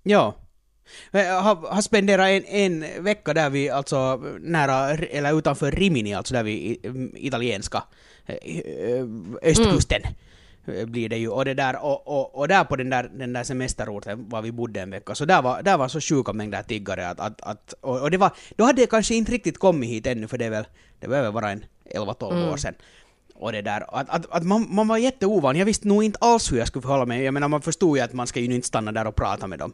[0.04, 0.36] Ja.
[1.12, 6.34] Jag har, har spenderat en, en vecka där vi, alltså nära, eller utanför Rimini, alltså
[6.34, 6.80] där vid i-
[7.16, 7.84] italienska
[8.26, 9.06] eh, eh,
[9.42, 10.02] östkusten.
[10.04, 10.10] eh,
[10.66, 11.30] blir det ju.
[11.30, 14.52] Och, det där, och, och, och där på den där, den där semesterorten var vi
[14.52, 17.74] bodde en vecka, så där var, där var så sjuka mängder tiggare att, att, att
[17.82, 20.46] och, och det var, då hade det kanske inte riktigt kommit hit ännu, för det
[20.46, 20.66] är väl,
[21.00, 22.50] det var väl bara en 11-12 Mm.
[22.50, 22.74] år sedan.
[23.36, 26.52] Och det där, att, att, att man, man var jätteovan, jag visste nog inte alls
[26.52, 27.24] hur jag skulle förhålla mig.
[27.24, 29.60] Jag menar, man förstod ju att man ska ju inte stanna där och prata med
[29.60, 29.74] dem.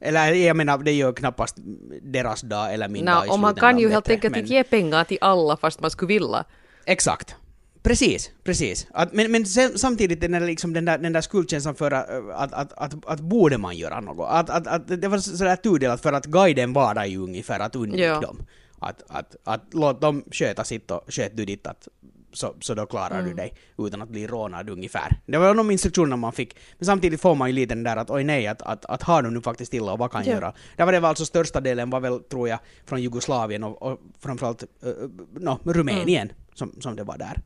[0.00, 1.56] Eller jag menar, det gör knappast
[2.02, 4.64] deras dag eller min Nå, dag i och man kan ju helt enkelt inte ge
[4.64, 6.44] pengar till alla fast man skulle vilja.
[6.84, 7.36] Exakt.
[7.82, 8.86] Precis, precis.
[8.90, 12.08] Att, men men sen, samtidigt den där, liksom, den, där, den där skuldkänslan för att,
[12.34, 14.28] att, att, att, att borde man göra något.
[14.30, 17.60] Att, att, att, det var så- sådär tudelat för att guiden var där ju ungefär
[17.60, 18.20] att undvika Ja.
[18.20, 18.42] dem.
[18.78, 21.88] Att, att, att låt dem sköta sitt och sköt du ditt att
[22.32, 23.28] så, så då klarar Mm.
[23.28, 25.20] du dig utan att bli rånad ungefär.
[25.26, 26.56] Det var de instruktionerna man fick.
[26.78, 29.22] Men samtidigt får man ju lite den där att oj nej, att, att, att har
[29.22, 30.34] du nu faktiskt illa och vad kan jag Ja.
[30.40, 30.52] göra?
[30.76, 34.00] Där var det väl alltså största delen var väl, tror jag, från Jugoslavien och, och
[34.20, 34.92] framförallt uh,
[35.40, 36.36] no, Rumänien Mm.
[36.54, 37.42] som, som det var där.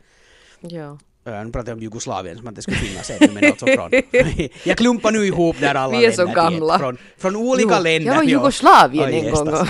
[0.63, 0.99] Ja.
[1.29, 3.91] Uh, nu pratar jag om Jugoslavien som att det skulle finnas ännu, men alltså från...
[4.65, 6.79] jag klumpar nu ihop där alla Vi är så länder gamla.
[6.79, 8.07] Från, från olika Jo, länder.
[8.11, 8.31] Jag var i.
[8.31, 9.49] Jugoslavien Oj, en gång.
[9.49, 9.69] och-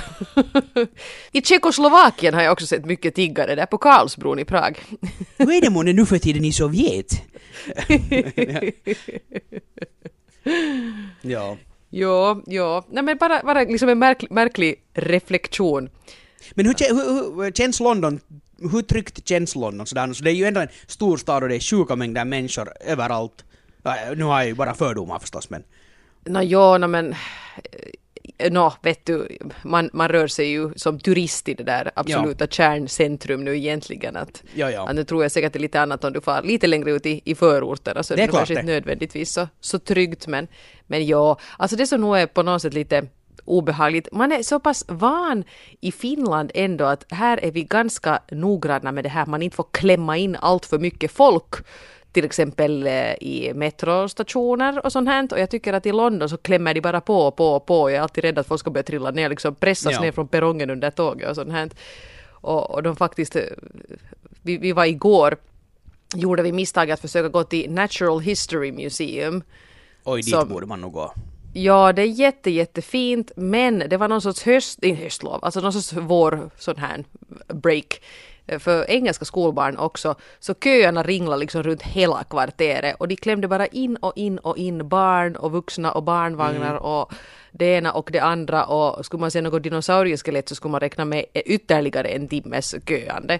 [1.32, 4.78] I Tjeckoslovakien har jag också sett mycket tiggare, där på Karlsbron i Prag.
[5.36, 7.22] Hur är det månne nu för tiden i Sovjet?
[11.22, 11.56] ja.
[11.90, 12.82] Jo, jo.
[12.90, 15.88] Nej men bara, bara liksom en märklig, märklig reflektion.
[16.54, 18.20] Men hur, hur, hur känns London?
[18.72, 19.86] Hur tryggt känns London?
[19.86, 20.12] Sådär?
[20.12, 23.44] Så det är ju ändå en stor stad och det är sjuka mängder människor överallt.
[23.82, 25.62] Ja, Nu har jag ju bara fördomar förstås men...
[26.24, 27.14] Nå jo, no, men
[28.50, 33.44] Nå, vet du, man, man rör sig ju som turist i det där absoluta kärncentrum
[33.44, 34.16] nu egentligen.
[34.16, 34.88] Att, Ja, ja.
[34.88, 37.06] att nu tror jag säkert det är lite annat om du far lite längre ut
[37.06, 40.48] i, i förorterna så Det är det kanske inte nödvändigtvis så, så tryggt men,
[40.86, 43.06] men ja, alltså det som nog är på något sätt lite
[43.44, 44.08] obehagligt.
[44.12, 45.44] Man är så pass van
[45.80, 49.66] i Finland ändå att här är vi ganska noggranna med det här, man inte får
[49.70, 51.54] klämma in allt för mycket folk
[52.12, 55.28] till exempel eh, i metrostationer och sånt här.
[55.32, 57.90] Och jag tycker att i London så klämmer de bara på och på och på.
[57.90, 60.00] Jag är alltid rädd att folk ska börja trilla ner, liksom pressas Ja.
[60.00, 61.70] ner från perrongen under tåget och sånt här.
[62.30, 63.42] Och, och de faktiskt, eh,
[64.42, 65.36] vi, vi var igår,
[66.14, 69.42] gjorde vi misstaget att försöka gå till Natural History Museum.
[70.04, 71.12] Oj, dit Som- borde man nog gå.
[71.54, 75.72] Ja, det är jätte, jättefint, men det var någon sorts höst, inte höstlov, alltså någon
[75.72, 77.04] sorts vår sån här
[77.48, 78.00] break
[78.46, 83.48] eh, för engelska skolbarn också, så köerna ringlade liksom runt hela kvarteret och de klämde
[83.48, 87.12] bara in och in och in barn och vuxna och barnvagnar och
[87.52, 91.04] det ena och det andra och skulle man se något dinosaurieskelett så skulle man räkna
[91.04, 93.38] med ytterligare en timmes köande.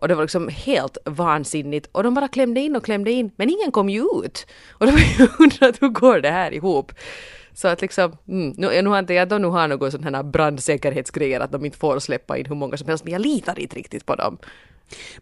[0.00, 1.88] Och det var liksom helt vansinnigt.
[1.92, 4.46] Och de bara klämde in och klämde in, men ingen kom ju ut.
[4.70, 6.92] Och de undrade undrat hur går det här ihop?
[7.54, 10.22] Så att liksom, mm, nu, nu har inte jag då nu har någon sån här
[10.22, 13.76] brandsäkerhetsgrejer att de inte får släppa in hur många som helst, men jag litar inte
[13.76, 14.38] riktigt på dem.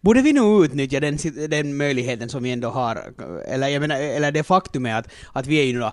[0.01, 1.17] Borde vi nog utnyttja den,
[1.49, 3.03] den möjligheten som vi ändå har,
[3.47, 5.91] eller jag menar, eller det faktumet att, att vi är ju nu då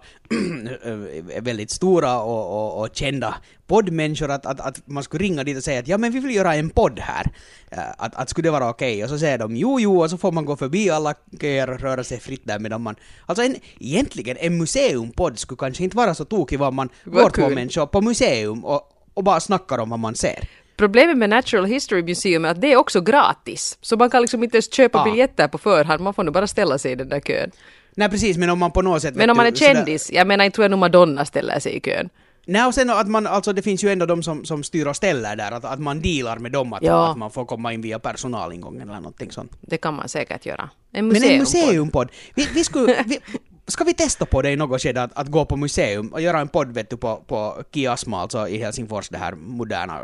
[1.41, 3.35] väldigt stora och, och, och kända
[3.67, 6.35] poddmänniskor, att, att, att man skulle ringa dit och säga att ja men vi vill
[6.35, 7.33] göra en podd här.
[7.71, 9.05] Eh, Att, att skulle det vara okej?
[9.05, 11.81] Och så säger de jo jo och så får man gå förbi alla köer och
[11.81, 12.97] röra sig fritt där medan man...
[13.27, 17.31] Alltså en, egentligen en museumpodd skulle kanske inte vara så tokig var man Vad går
[17.31, 18.83] två människor på museum och,
[19.15, 20.49] och bara snackar om vad man ser.
[20.77, 23.79] Problemet med Natural History Museum är att det är också gratis.
[23.81, 25.05] Så man kan liksom inte ens köpa Ah.
[25.05, 27.51] biljetter på förhand, man får nu bara ställa sig i den där kön.
[27.97, 29.15] Nej precis, men om man på något sätt...
[29.15, 31.59] Men om man är du, sådär- kändis, jag menar inte tror jag nog Madonna ställer
[31.61, 32.09] sig i kön.
[32.47, 34.97] Nej, och sen att man, alltså det finns ju ändå de som, som styr och
[34.97, 37.11] ställer där, att, att man dealar med dem, att, Ja.
[37.11, 39.53] att man får komma in via personalingången eller någonting sånt.
[39.61, 40.71] Det kan man säkert göra.
[40.93, 41.65] En Men en museumpodd.
[41.67, 43.19] museumpodd, vi, vi skulle, vi,
[43.67, 46.41] ska vi testa på det i något skede att, att gå på museum och göra
[46.41, 50.01] en podd vet du på, på Kiasma, alltså i Helsingfors, det här moderna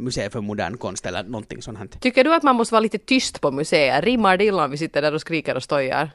[0.00, 1.86] museet för modern konst eller någonting sånt här.
[1.86, 4.02] Tycker du att man måste vara lite tyst på museer?
[4.02, 6.10] Rimmar det illa om vi sitter där och skriker och stojar?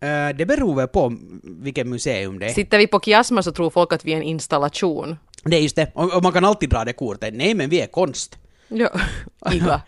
[0.00, 2.50] Eh, det beror väl på vilket museum det är.
[2.50, 5.16] Sitter vi på Kiasma så tror folk att vi är en installation.
[5.44, 7.80] Det är just det, och, och man kan alltid dra det kortet, nej men vi
[7.80, 8.38] är konst.
[8.68, 8.90] Ja,
[9.52, 9.82] illa.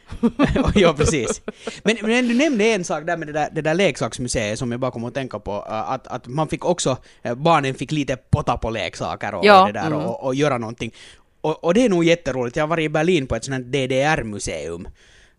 [0.75, 1.43] ja, precis.
[1.85, 4.81] Men, men du nämnde en sak där med det där, det där leksaksmuseet som jag
[4.81, 8.17] bara kom att tänka på, äh, att, att man fick också, äh, barnen fick lite
[8.17, 9.99] potta på leksaker och, Ja, och det där mm.
[9.99, 10.93] och, och göra någonting.
[11.41, 13.87] Och, och det är nog jätteroligt, jag har varit i Berlin på ett sånt här
[13.87, 14.89] DDR-museum.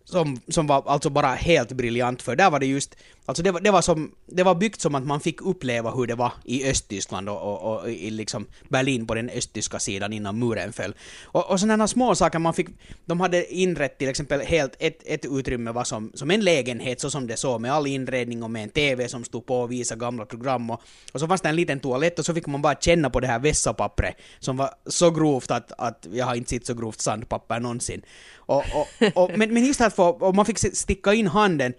[0.06, 3.60] Som, som var alltså bara helt briljant för där var det just, alltså det var,
[3.60, 6.70] det var som, det var byggt som att man fick uppleva hur det var i
[6.70, 10.96] Östtyskland och, och, och i liksom Berlin på den östtyska sidan innan muren föll.
[11.24, 12.68] Och, och sådana små saker man fick,
[13.06, 17.10] de hade inrett till exempel helt, ett, ett utrymme var som, som en lägenhet så
[17.10, 20.00] som det såg med all inredning och med en TV som stod på och visade
[20.00, 20.82] gamla program och,
[21.14, 23.28] och så fanns det en liten toalett och så fick man bara känna på det
[23.28, 27.60] här vässapappret som var så grovt att, att jag har inte sett så grovt sandpapper
[27.60, 28.02] någonsin.
[28.52, 31.74] Och, och, och, men, men just att få, och man fick sticka in handen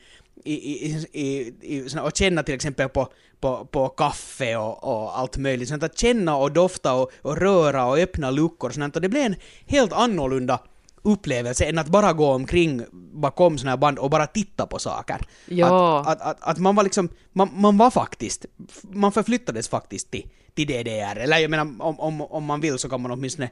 [0.44, 3.08] i, i, i, i, såna, och känna till exempel på,
[3.40, 5.68] på, på kaffe och, och allt möjligt.
[5.68, 8.96] Sånt att känna och dofta och, och röra och öppna luckor och sånt.
[8.96, 10.60] Och det blev en helt annorlunda
[11.02, 15.26] upplevelse än att bara gå omkring bakom såna här band och bara titta på saker.
[15.46, 16.00] Ja.
[16.00, 18.46] Att, att, att, att man var liksom, man, man var faktiskt,
[18.82, 21.18] man förflyttades faktiskt till, till DDR.
[21.18, 23.50] Eller jag menar, om, om, om man vill så kan man åtminstone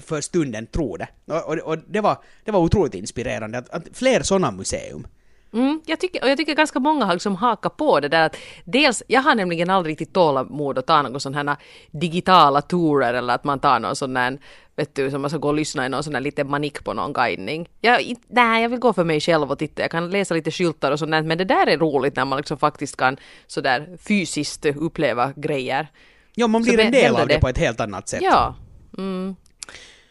[0.00, 1.08] för stunden tro det.
[1.24, 5.06] Och, och, och det, var, det var otroligt inspirerande att, att fler sådana museum.
[5.52, 8.36] Mm, jag tycker, och jag tycker ganska många har liksom hakat på det där att
[8.64, 11.56] dels, jag har nämligen aldrig riktigt tålamod att ta någon sån här
[11.90, 14.38] digitala turer eller att man tar någon sån här,
[14.76, 16.92] vet du, som man ska gå och lyssna i någon sån här liten manik på
[16.92, 17.68] någon guidning.
[17.80, 20.92] Jag, nej, jag vill gå för mig själv och titta, jag kan läsa lite skyltar
[20.92, 24.66] och sånt där, men det där är roligt när man liksom faktiskt kan sådär fysiskt
[24.66, 25.88] uppleva grejer.
[26.34, 28.22] Ja, man Så blir en det- del av det det- på ett helt annat sätt.
[28.22, 28.54] Ja.
[28.98, 29.36] Mm.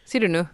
[0.06, 0.46] Ser du nu?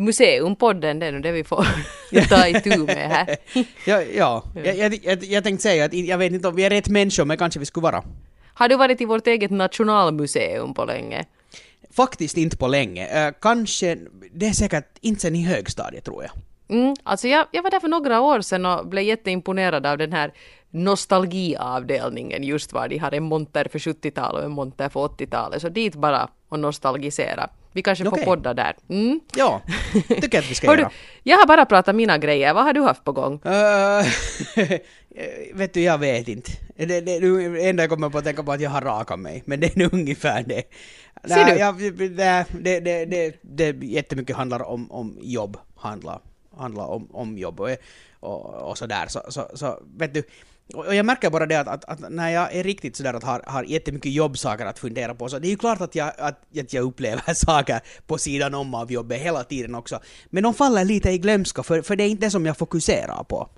[0.00, 1.66] Museumpodden, det är nu det vi får
[2.28, 3.36] ta itu med här.
[3.86, 4.44] ja, ja.
[4.54, 7.24] Jag, jag, jag, jag tänkte säga att jag vet inte om vi är rätt människor,
[7.24, 8.02] men kanske vi skulle vara.
[8.54, 11.24] Har du varit i vårt eget nationalmuseum på länge?
[11.90, 13.28] Faktiskt inte på länge.
[13.28, 13.98] Uh, kanske,
[14.32, 16.32] det är säkert inte sen i högstadiet tror jag.
[16.78, 20.12] Mm, alltså jag, jag var där för några år sedan och blev jätteimponerad av den
[20.12, 20.32] här
[20.70, 25.62] nostalgiavdelningen just var de har en monter för 70-talet och en monter för 80-talet.
[25.62, 27.50] Så dit bara och nostalgisera.
[27.72, 28.76] Vi kanske får podda där.
[28.88, 29.20] Mm.
[29.36, 29.62] Ja,
[30.08, 30.92] tycker jag att vi ska Hör du, göra.
[31.22, 32.54] jag har bara pratat mina grejer.
[32.54, 33.40] Vad har du haft på gång?
[33.46, 34.04] Uh,
[35.54, 36.52] vet du, jag vet inte.
[36.76, 39.42] Det, det, det enda jag kommer på att tänka på att jag har rakat mig,
[39.46, 40.62] men det är nog ungefär det.
[41.28, 41.52] Ser du?
[41.52, 43.04] Jag, det, det, det,
[43.42, 46.20] det, det jättemycket handlar om, om jobb, handlar,
[46.56, 47.70] handlar om, om jobb och,
[48.20, 49.06] och, och sådär.
[49.08, 50.22] Så, så, så vet du,
[50.74, 53.42] och jag märker bara det att, att, att när jag är riktigt sådär att har,
[53.46, 56.72] har jättemycket jobbsaker att fundera på så det är ju klart att jag, att, att
[56.72, 60.00] jag upplever saker på sidan om av jobbet hela tiden också.
[60.30, 63.24] Men de faller lite i glömska för, för det är inte det som jag fokuserar
[63.24, 63.48] på.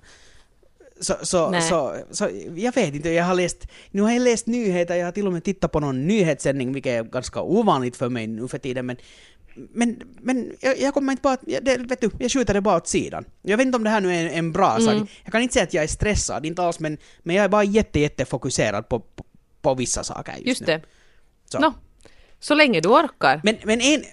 [0.99, 4.95] Så, så, så, så jag vet inte, jag har läst, nu har jag läst nyheter,
[4.95, 8.27] jag har till och med tittat på någon nyhetssändning, vilket är ganska ovanligt för mig
[8.27, 8.97] nu för tiden, men
[9.55, 12.61] men, men jag, jag kommer inte på att, jag- det, vet du, jag skjuter det
[12.61, 13.25] bara åt sidan.
[13.41, 14.93] Jag vet inte om det här nu är en, en bra sak.
[14.93, 15.07] Mm.
[15.23, 17.63] Jag kan inte säga att jag är stressad, inte alls, men, men jag är bara
[17.63, 19.25] jätte, jätte fokuserad på, på,
[19.61, 20.65] på vissa saker just, Just nu.
[20.67, 20.81] det.
[21.51, 21.59] Så.
[21.59, 21.73] Nå,
[22.39, 23.41] så länge du orkar.
[23.43, 24.03] Men, men en,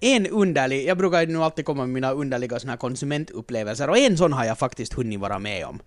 [0.00, 3.98] en underlig, jag brukar ju nu alltid komma med mina underliga såna här konsumentupplevelser och
[3.98, 5.80] en sån har jag faktiskt hunnit vara med om.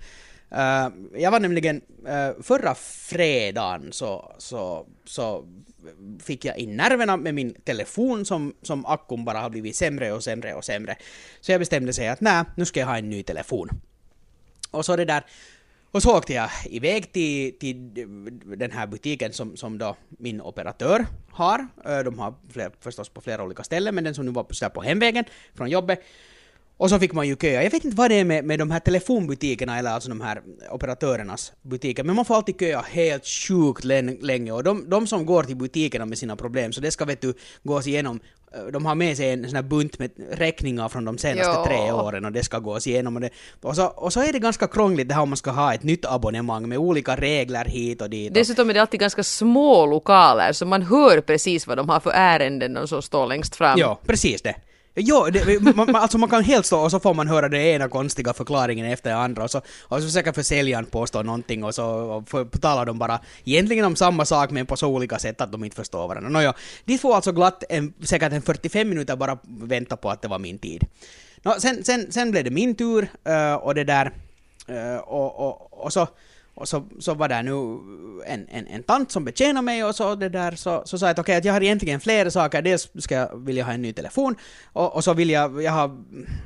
[0.51, 5.45] Uh, jag var nämligen, uh, förra fredagen så, så, så
[6.23, 10.23] fick jag in nerverna med min telefon som, som akkun bara har blivit sämre och
[10.23, 10.97] sämre och sämre.
[11.41, 13.69] Så jag bestämde sig att nej, nu ska jag ha en ny telefon.
[14.71, 15.23] Och så det där,
[15.91, 17.93] och så åkte jag iväg till, till
[18.57, 21.67] den här butiken som, som då min operatör har.
[21.85, 24.69] Eh, de har fler, förstås på flera olika ställen, men den som nu var på,
[24.69, 25.99] på hemvägen från jobbet.
[26.77, 27.63] Och så fick man ju köa.
[27.63, 30.41] Jag vet inte vad det är med, med de här telefonbutikerna eller alltså de här
[30.71, 34.51] operatörernas butiker, men man får alltid köa helt sjukt län- länge.
[34.51, 37.33] Och de, de som går till butikerna med sina problem, så det ska vet du
[37.63, 38.19] gås igenom.
[38.55, 41.65] eh, De har med sig en sån här bunt med räkningar från de senaste Ja.
[41.65, 43.15] tre åren och det ska gås igenom.
[43.15, 43.29] Och, det,
[43.61, 45.83] och, så, och så är det ganska krångligt det här om man ska ha ett
[45.83, 48.29] nytt abonnemang med olika regler hit och dit.
[48.29, 51.99] Och, Dessutom är det alltid ganska små lokaler så man hör precis vad de har
[51.99, 53.79] för ärenden och så står längst fram.
[53.79, 54.55] Ja, precis det.
[54.97, 57.61] Jo, det, man, man- alltså man kan helt stå och så får man höra den
[57.61, 61.75] ena konstiga förklaringen efter den andra och så, och så försöker försäljaren påstå någonting och
[61.75, 65.41] så och för, talar de bara egentligen om samma sak men på så olika sätt
[65.41, 66.29] att de inte förstår varandra.
[66.29, 66.53] Nåja,
[66.85, 70.39] de får alltså glatt en, säkert en 45 minuter bara vänta på att det var
[70.39, 70.83] min tid.
[71.43, 74.11] Nå, sen, sen, sen blev det min tur eh, och det där
[74.67, 76.07] eh, och, och, och så
[76.55, 77.51] och så, så var det nu
[78.25, 81.11] en, en, en tant som betjänade mig och så det där så, så sa jag
[81.11, 82.61] att okej att jag har egentligen flera saker.
[82.61, 84.35] Dels ska jag, vill jag ha en ny telefon
[84.73, 85.97] och, och så vill jag, jag har,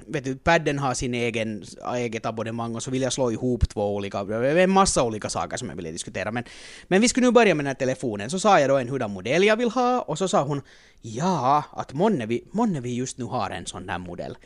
[0.08, 1.64] vet du, padden har sin egen,
[1.96, 5.58] eget abonnemang och så vill jag slå ihop två olika, det en massa olika saker
[5.58, 6.32] som jag ville diskutera.
[6.32, 6.44] Men,
[6.88, 8.30] men vi skulle nu börja med den här telefonen.
[8.30, 10.62] Så sa jag då en hurdan modell jag vill ha och så sa hon
[11.02, 14.38] ja, att månne vi, månne vi just nu har en sån där modell.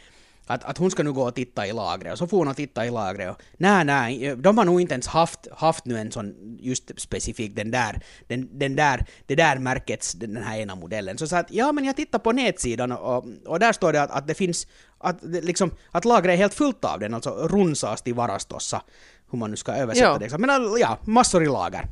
[0.47, 2.55] Att, att hon ska nu gå och titta i lagret och så får hon och
[2.55, 6.11] titta i lagret och nej, nej, de har nog inte ens haft, haft nu en
[6.11, 11.17] sån just specifik den där, den, den där, det där märkets, den här ena modellen.
[11.17, 14.11] Så sa att ja men jag tittar på nätsidan och, och där står det att,
[14.11, 18.81] att det finns, att liksom, att lagret är helt fullt av den, alltså runsaasti varastossa,
[19.31, 20.17] hur man nu ska översätta Ja.
[20.17, 20.37] det.
[20.37, 20.49] Men
[20.79, 21.87] ja, massor i lager.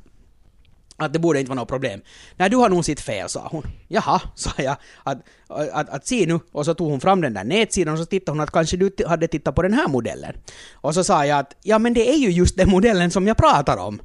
[1.02, 2.02] Att det borde inte vara något problem.
[2.38, 3.64] Nej, du har nog sitt fel, sa hon.
[3.88, 4.76] Jaha, sa jag.
[5.04, 6.39] Att, att, att se nu.
[6.52, 8.91] Och så tog hon fram den där nätsidan och så tittade hon att kanske du
[9.08, 10.34] hade tittat på den här modellen.
[10.74, 13.38] Och så sa jag att ja, men det är ju just den modellen som jag
[13.38, 14.02] pratar om.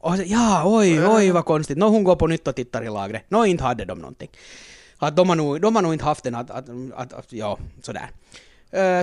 [0.00, 1.78] Och så, ja, oj, oj vad konstigt.
[1.78, 3.24] Nå, hon går på nytt och tittar i lagret.
[3.28, 4.28] Nå, inte hade de någonting.
[4.98, 7.58] Att de har nog, de har nog inte haft den att, att, att, att ja,
[7.82, 8.10] sådär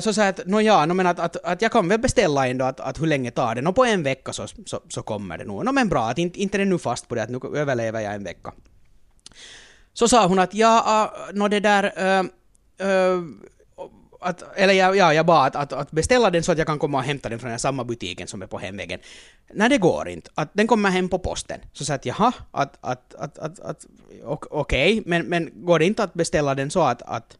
[0.01, 2.47] så sa jag att, nå ja, no, men att, att, att jag kan väl beställa
[2.47, 3.61] ändå att, att hur länge tar det?
[3.61, 5.65] Nå på en vecka så, så, så kommer det nog.
[5.65, 8.01] Nå men bra, att inte, inte är det nu fast på det att nu överlever
[8.01, 8.51] jag en vecka.
[9.93, 12.26] Så sa hon att ja, uh, nå det där, uh,
[12.88, 13.24] uh,
[14.22, 16.80] att, eller ja, ja, jag bad att, att, att beställa den så att jag kan
[16.80, 18.99] komma och hämta den från den samma butiken som är på hemvägen.
[19.53, 20.30] Nej, det går inte.
[20.36, 21.59] Att den kommer hem på posten.
[21.74, 23.86] Så sa jag att jaha, att, att, att, att, att
[24.24, 27.38] okej, okay, men, men går det inte att beställa den så att, att,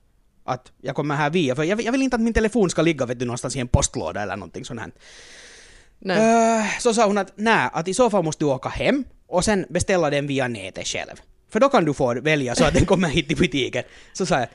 [0.52, 1.56] att jag kommer här via?
[1.56, 3.68] För jag, jag vill inte att min telefon ska ligga vet du, någonstans i en
[3.68, 4.92] postlåda eller någonting sånt här.
[6.06, 9.46] Uh, så sa hon att nej, att i så fall måste du åka hem och
[9.46, 11.22] sen beställa den via nätet själv.
[11.50, 13.84] För då kan du få välja så att den kommer hit till butiken.
[14.14, 14.48] Så sa jag,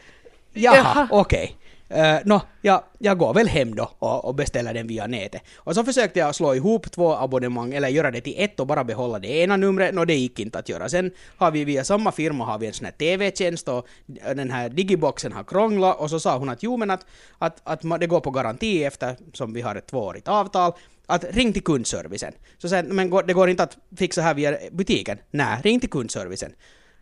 [0.52, 1.08] jaha.
[1.10, 1.44] okej.
[1.44, 1.65] Okay.
[1.88, 5.42] Eh, uh, Nå, jag, jag går väl hem då och, och, beställer den via nätet.
[5.56, 8.84] Och så försökte jag slå ihop två abonnemang, eller göra det till ett och bara
[8.84, 10.88] behålla det ena numret, Nå, det gick inte att göra.
[10.88, 13.86] Sen har vi via samma firma har vi en sån här TV-tjänst och
[14.34, 17.06] den här digiboxen har krånglat och så sa hon att jo men att,
[17.38, 20.72] att, att det går på garanti eftersom vi har ett tvåårigt avtal
[21.06, 22.32] att ring till kundservicen.
[22.58, 25.18] Så sen, men det går inte att fixa här via butiken.
[25.30, 26.52] Nej, ring till kundservicen.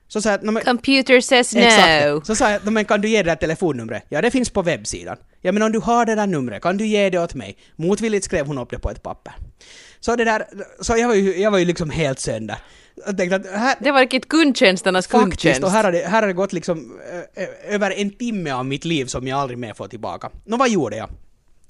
[0.09, 2.25] Så sa jag, men, Computer says exakt, no.
[2.25, 4.05] Så sa jag, men kan du ge det där telefonnumret?
[4.09, 5.17] Ja, det finns på webbsidan.
[5.41, 7.57] Ja, men om du har det där numret, kan du ge det åt mig?
[7.77, 9.35] Motvilligt skrev hon upp det på ett papper.
[10.01, 10.47] Så det där,
[10.81, 12.57] så jag var ju, jag var ju liksom helt sönder.
[13.07, 15.43] Jag tänkte att här, det var riktigt kundtjänsternas kundtjänst.
[15.43, 16.99] Faktiskt, och här har det, här har det gått liksom
[17.37, 20.31] ö, över en timme av mitt liv som jag aldrig mer får tillbaka.
[20.45, 21.11] Nå, vad gjorde jag?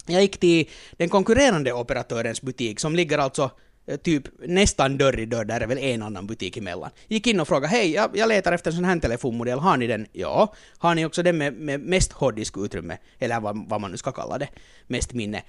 [0.06, 3.50] Jag gick till den konkurrerande operatörens butik som ligger alltså
[3.86, 6.90] Eh, typ nästan dörr i dörr, där är väl en annan butik emellan.
[7.08, 9.86] Gick in och frågade hej, jag, jag letar efter en sån här telefonmodell, har ni
[9.86, 10.06] den?
[10.12, 10.54] Ja.
[10.78, 12.98] Har ni också den med, med mest hårddiskutrymme?
[13.18, 14.48] Eller vad, vad man nu ska kalla det,
[14.86, 15.42] mest minne.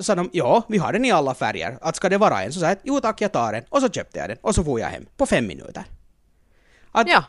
[0.00, 1.78] Sa de, ja, vi har den i alla färger.
[1.80, 2.52] Att ska det vara en?
[2.52, 3.64] Så sa jag, jo tack, jag tar den.
[3.68, 4.38] Och så köpte jag den.
[4.40, 5.06] Och så får jag hem.
[5.16, 5.84] På fem minuter.
[6.92, 7.24] Att, ja,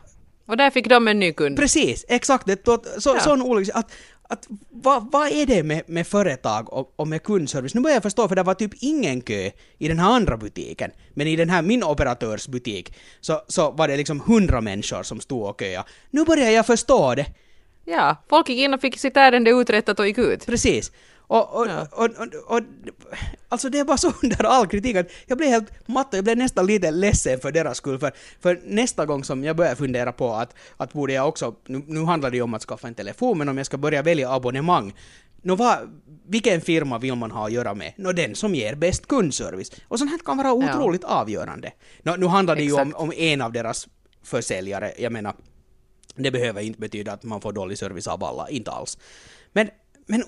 [0.46, 1.56] och där fick de en ny kund.
[1.56, 2.46] Precis, exakt.
[2.46, 2.66] Det,
[2.98, 3.20] så, ja.
[3.20, 3.72] Sån olycka.
[3.74, 7.74] Att, att vad va är det med, med företag och, och, med kundservice?
[7.74, 10.90] Nu börjar jag förstå, för det var typ ingen kö i den här andra butiken.
[11.14, 15.42] Men i den här min operatörsbutik så, så var det liksom hundra människor som stod
[15.42, 15.84] och köade.
[16.10, 17.26] Nu börjar jag förstå det.
[17.84, 20.46] Ja, folk gick in och fick sitt ärende uträttat och gick ut.
[20.46, 20.92] Precis.
[21.32, 21.86] Och, och, ja.
[21.90, 22.62] och, och, och,
[23.48, 26.66] alltså det var så under all kritik att jag blev helt matt jag blev nästan
[26.66, 27.98] lite ledsen för deras skull.
[27.98, 31.82] För, för nästa gång som jag började fundera på att, att borde jag också, nu,
[31.86, 34.32] nu handlar det ju om att skaffa en telefon, men om jag ska börja välja
[34.32, 34.94] abonnemang,
[35.44, 37.92] Nå, vad, vilken firma vill man ha att göra med?
[37.96, 39.70] Nå, den som ger bäst kundservice.
[39.88, 41.08] Och sånt här kan vara otroligt ja.
[41.08, 41.72] avgörande.
[42.02, 42.88] Nå, nu handlar det Exakt.
[42.88, 43.88] ju om, om en av deras
[44.22, 45.34] försäljare, jag menar,
[46.14, 48.98] det behöver inte betyda att man får dålig service av alla, inte alls.
[49.52, 49.68] Men
[50.06, 50.24] men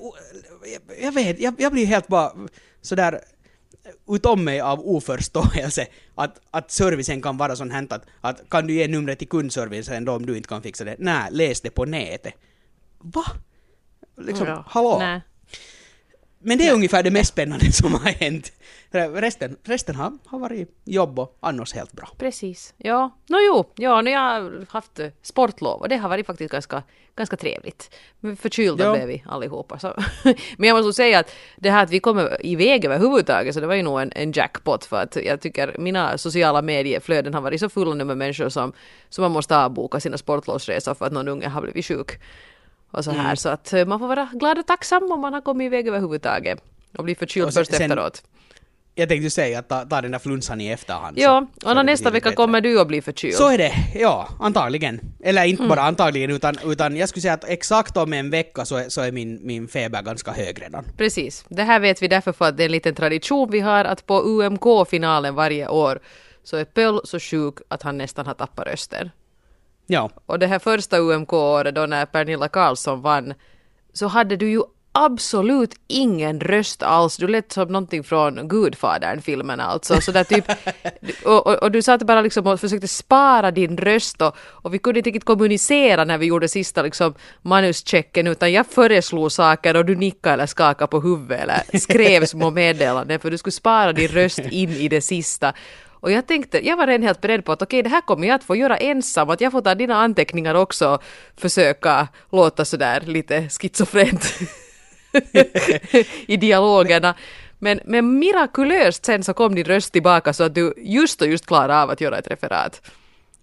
[1.01, 2.33] jag vet, jag, jag blir helt bara
[2.81, 3.21] sådär
[4.09, 8.75] utom mig av oförståelse att, att servicen kan vara sån här att, att kan du
[8.75, 10.97] ge numret till kundservicen då om du inte kan fixa det?
[10.99, 12.35] Nej, läs det på nätet.
[12.99, 13.25] Va?
[14.17, 14.65] Liksom, ja.
[14.69, 14.99] hallå?
[14.99, 15.21] Nej.
[16.45, 18.53] Men det är ungefär det mest spännande som har hänt.
[18.91, 22.09] Resten, resten har, har varit jobb och annars helt bra.
[22.19, 22.75] Precis.
[22.77, 26.83] Ja, no, jo, ja, nu jag har haft sportlov och det har varit faktiskt ganska,
[27.17, 27.95] ganska trevligt.
[28.39, 28.93] Förkylda ja.
[28.93, 29.79] blev vi allihopa.
[29.79, 29.95] Så.
[30.57, 33.75] Men jag måste säga att det här att vi kommer iväg överhuvudtaget så det var
[33.75, 37.69] ju nog en, en jackpot för att jag tycker mina sociala medieflöden har varit så
[37.69, 38.73] fulla nu med människor som,
[39.09, 42.21] som man måste avboka sina sportlovsresor för att någon unge har blivit sjuk
[42.95, 43.25] och så här.
[43.25, 43.37] Mm.
[43.37, 46.59] Så att eh, man får vara glad och tacksam om man har kommit iväg överhuvudtaget
[46.99, 48.23] och bli förkyld och sen, först efteråt.
[48.97, 51.19] Jag tänkte säga att ta, ta den där flunsan i efterhand.
[51.19, 52.37] Ja, så, och så nästa vecka bättre.
[52.37, 53.35] kommer du att bli förkyld.
[53.35, 55.01] Så är det, ja, antagligen.
[55.25, 55.69] Eller inte mm.
[55.69, 59.01] bara antagligen, utan, utan jag skulle säga att exakt om en vecka så är, så
[59.01, 60.85] är min, min feber ganska hög redan.
[60.97, 61.45] Precis.
[61.49, 64.07] Det här vet vi därför för att det är en liten tradition vi har att
[64.07, 66.01] på UMK-finalen varje år
[66.45, 69.11] så är Pöll så sjuk att han nästan har tappat rösten.
[69.87, 70.11] Ja.
[70.27, 73.35] Och det här första UMK-året då när Pernilla Karlsson vann
[73.93, 74.63] så hade du ju
[74.95, 77.17] absolut ingen röst alls.
[77.17, 80.01] Du lät som någonting från Gudfadern-filmen alltså.
[80.01, 80.45] Så där typ,
[81.25, 84.79] och, och, och, du satt bara liksom och försökte spara din röst och, och vi
[84.79, 89.85] kunde inte riktigt kommunicera när vi gjorde sista liksom manuschecken utan jag föreslog saker och
[89.85, 94.09] du nickade eller skakade på huvudet eller skrev små meddelanden för du skulle spara din
[94.09, 95.53] röst in i det sista.
[96.05, 98.29] Och jag tänkte, jag var redan helt beredd på att okej, okay, det här kommer
[98.29, 101.03] jag att få göra ensam, att jag får ta dina anteckningar också och
[101.37, 104.39] försöka låta sådär lite schizofrent
[106.27, 107.15] i dialogerna.
[107.59, 111.47] Men, men mirakulöst sen så kom din röst tillbaka så att du just och just
[111.47, 112.91] klarade av att göra ett referat.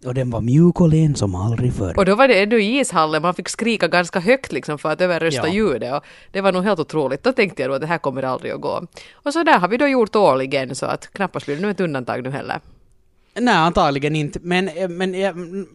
[0.06, 1.94] Och den var mjuk och len som aldrig förr.
[1.98, 5.02] Och då var det ännu i ishallen, man fick skrika ganska högt liksom för att
[5.02, 5.54] överrösta ja.
[5.54, 5.94] ljudet.
[5.94, 7.24] Och det var nog helt otroligt.
[7.24, 8.88] Då tänkte jag då att det här kommer aldrig att gå.
[9.14, 11.80] Och så där har vi då gjort årligen så att knappast blir det nu ett
[11.80, 12.60] undantag nu heller.
[13.34, 14.40] Nej, antagligen inte.
[14.42, 15.68] Men, men ja, mm,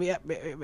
[0.00, 0.16] ja,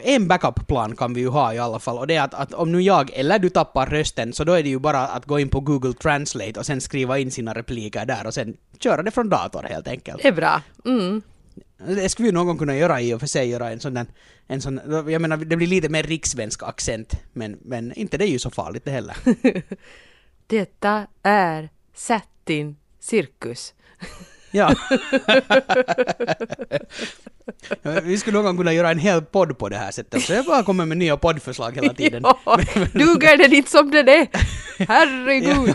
[0.02, 1.98] en backup-plan kan vi ju ha i alla fall.
[1.98, 4.62] Och det är att, att om nu jag eller du tappar rösten så då är
[4.62, 8.06] det ju bara att gå in på Google Translate och sen skriva in sina repliker
[8.06, 10.22] där och sen köra det från dator helt enkelt.
[10.22, 10.62] Det är bra.
[10.84, 11.22] Mm.
[11.78, 14.06] Det skulle vi någon kunna göra i och för sig, göra en sån där,
[14.46, 18.30] en sån, jag menar det blir lite mer rikssvensk accent, men, men inte det är
[18.30, 19.16] ju så farligt det heller.
[20.46, 23.74] Detta är Sättin cirkus.
[24.56, 24.74] Ja.
[28.02, 30.22] Vi skulle någon gång kunna göra en hel podd på det här sättet.
[30.22, 32.22] Så jag bara kommer med nya poddförslag hela tiden.
[32.24, 32.58] Ja,
[32.92, 34.26] duger den inte som den är?
[34.88, 35.74] Herregud!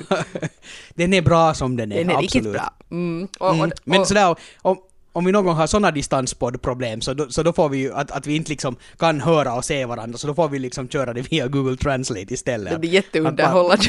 [0.93, 2.35] Den är bra som den är, Den är absolut.
[2.35, 2.73] riktigt bra.
[2.91, 3.27] Mm.
[3.39, 3.71] Och, och, Mm.
[3.83, 4.77] Men sådär, om,
[5.13, 8.11] om vi någon gång har sådana distanspoddproblem så då, så då får vi ju att,
[8.11, 11.13] att vi inte liksom kan höra och se varandra så då får vi liksom köra
[11.13, 12.73] det via Google Translate istället.
[12.73, 13.85] det blir jätteunderhållande.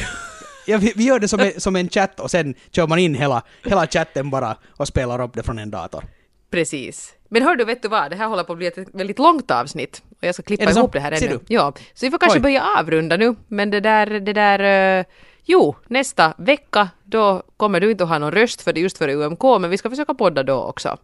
[0.67, 3.15] Ja, vi, vi gör det som en, som en chatt och sen kör man in
[3.15, 6.03] hela, hela chatten bara och spelar upp det från en dator.
[6.51, 7.13] Precis.
[7.29, 8.11] Men hör du, vet du vad?
[8.11, 10.03] Det här håller på att bli ett väldigt långt avsnitt.
[10.09, 11.39] Och jag ska klippa det ihop det här ännu.
[11.47, 12.43] Ja, så vi får kanske Oj.
[12.43, 13.35] börja avrunda nu.
[13.47, 14.99] Men det där, det där...
[14.99, 15.05] eh,
[15.45, 19.13] jo, nästa vecka, då kommer du inte att ha någon röst för det just före
[19.13, 20.97] UMK, men vi ska försöka podda då också.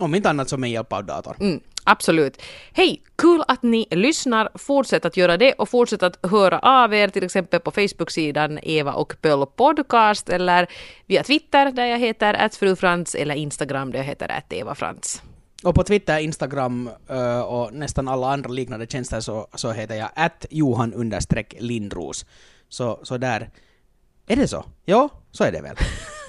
[0.00, 1.36] Om inte annat som med hjälp av dator.
[1.40, 2.42] Mm, absolut.
[2.72, 4.48] Hej, kul att ni lyssnar.
[4.54, 8.92] Fortsätt att göra det och fortsätt att höra av er till exempel på Facebook-sidan Eva
[8.92, 10.66] och Pöll podcast eller
[11.06, 15.22] via Twitter där jag heter @frufrans eller Instagram där jag heter @evafrans.
[15.64, 20.08] Och på Twitter, Instagram eh, och nästan alla andra liknande tjänster så, så heter jag
[20.14, 21.12] att Johan
[21.58, 22.26] Lindros.
[22.68, 23.50] Så, så där...
[24.26, 24.64] Är det så?
[24.84, 25.76] Ja, så är det väl.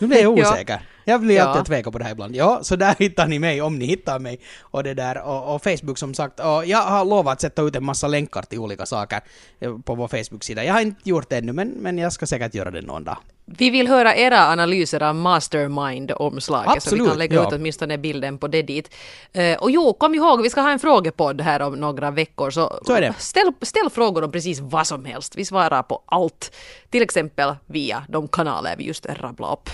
[0.01, 0.51] Nu blir jag Ja.
[0.51, 0.82] osäker.
[1.12, 1.43] Jag blir Ja.
[1.43, 2.36] alltid tveka på det här ibland.
[2.36, 4.39] Ja, så där hittar ni mig om ni hittar mig.
[4.62, 6.39] Och det där, och, och Facebook som sagt.
[6.39, 9.22] Och jag har lovat att sätta ut en massa länkar till olika saker
[9.59, 10.64] eh, på vår Facebook-sida.
[10.64, 13.18] Jag har inte gjort det ännu, men, men jag ska säkert göra det någon dag.
[13.45, 17.47] Vi vill höra era analyser av Mastermind-omslaget så vi kan lägga ja.
[17.47, 18.93] ut åtminstone bilden på det dit.
[19.34, 22.80] Eh, och jo, kom ihåg, vi ska ha en frågepodd här om några veckor så,
[22.86, 23.14] Så.
[23.18, 25.36] Ställ, ställ frågor om precis vad som helst.
[25.36, 26.55] Vi svarar på allt.
[26.89, 29.70] Till exempel via de kanaler vi just rabblade upp.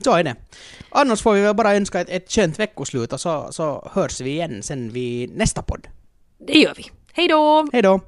[0.00, 0.36] Så är det.
[0.90, 4.30] Annars får vi väl bara önska ett, ett skönt veckoslut och så, så hörs vi
[4.30, 5.86] igen sen vid nästa podd.
[6.46, 6.90] Det gör vi.
[7.12, 7.68] Hej då!
[7.72, 8.00] Hej då!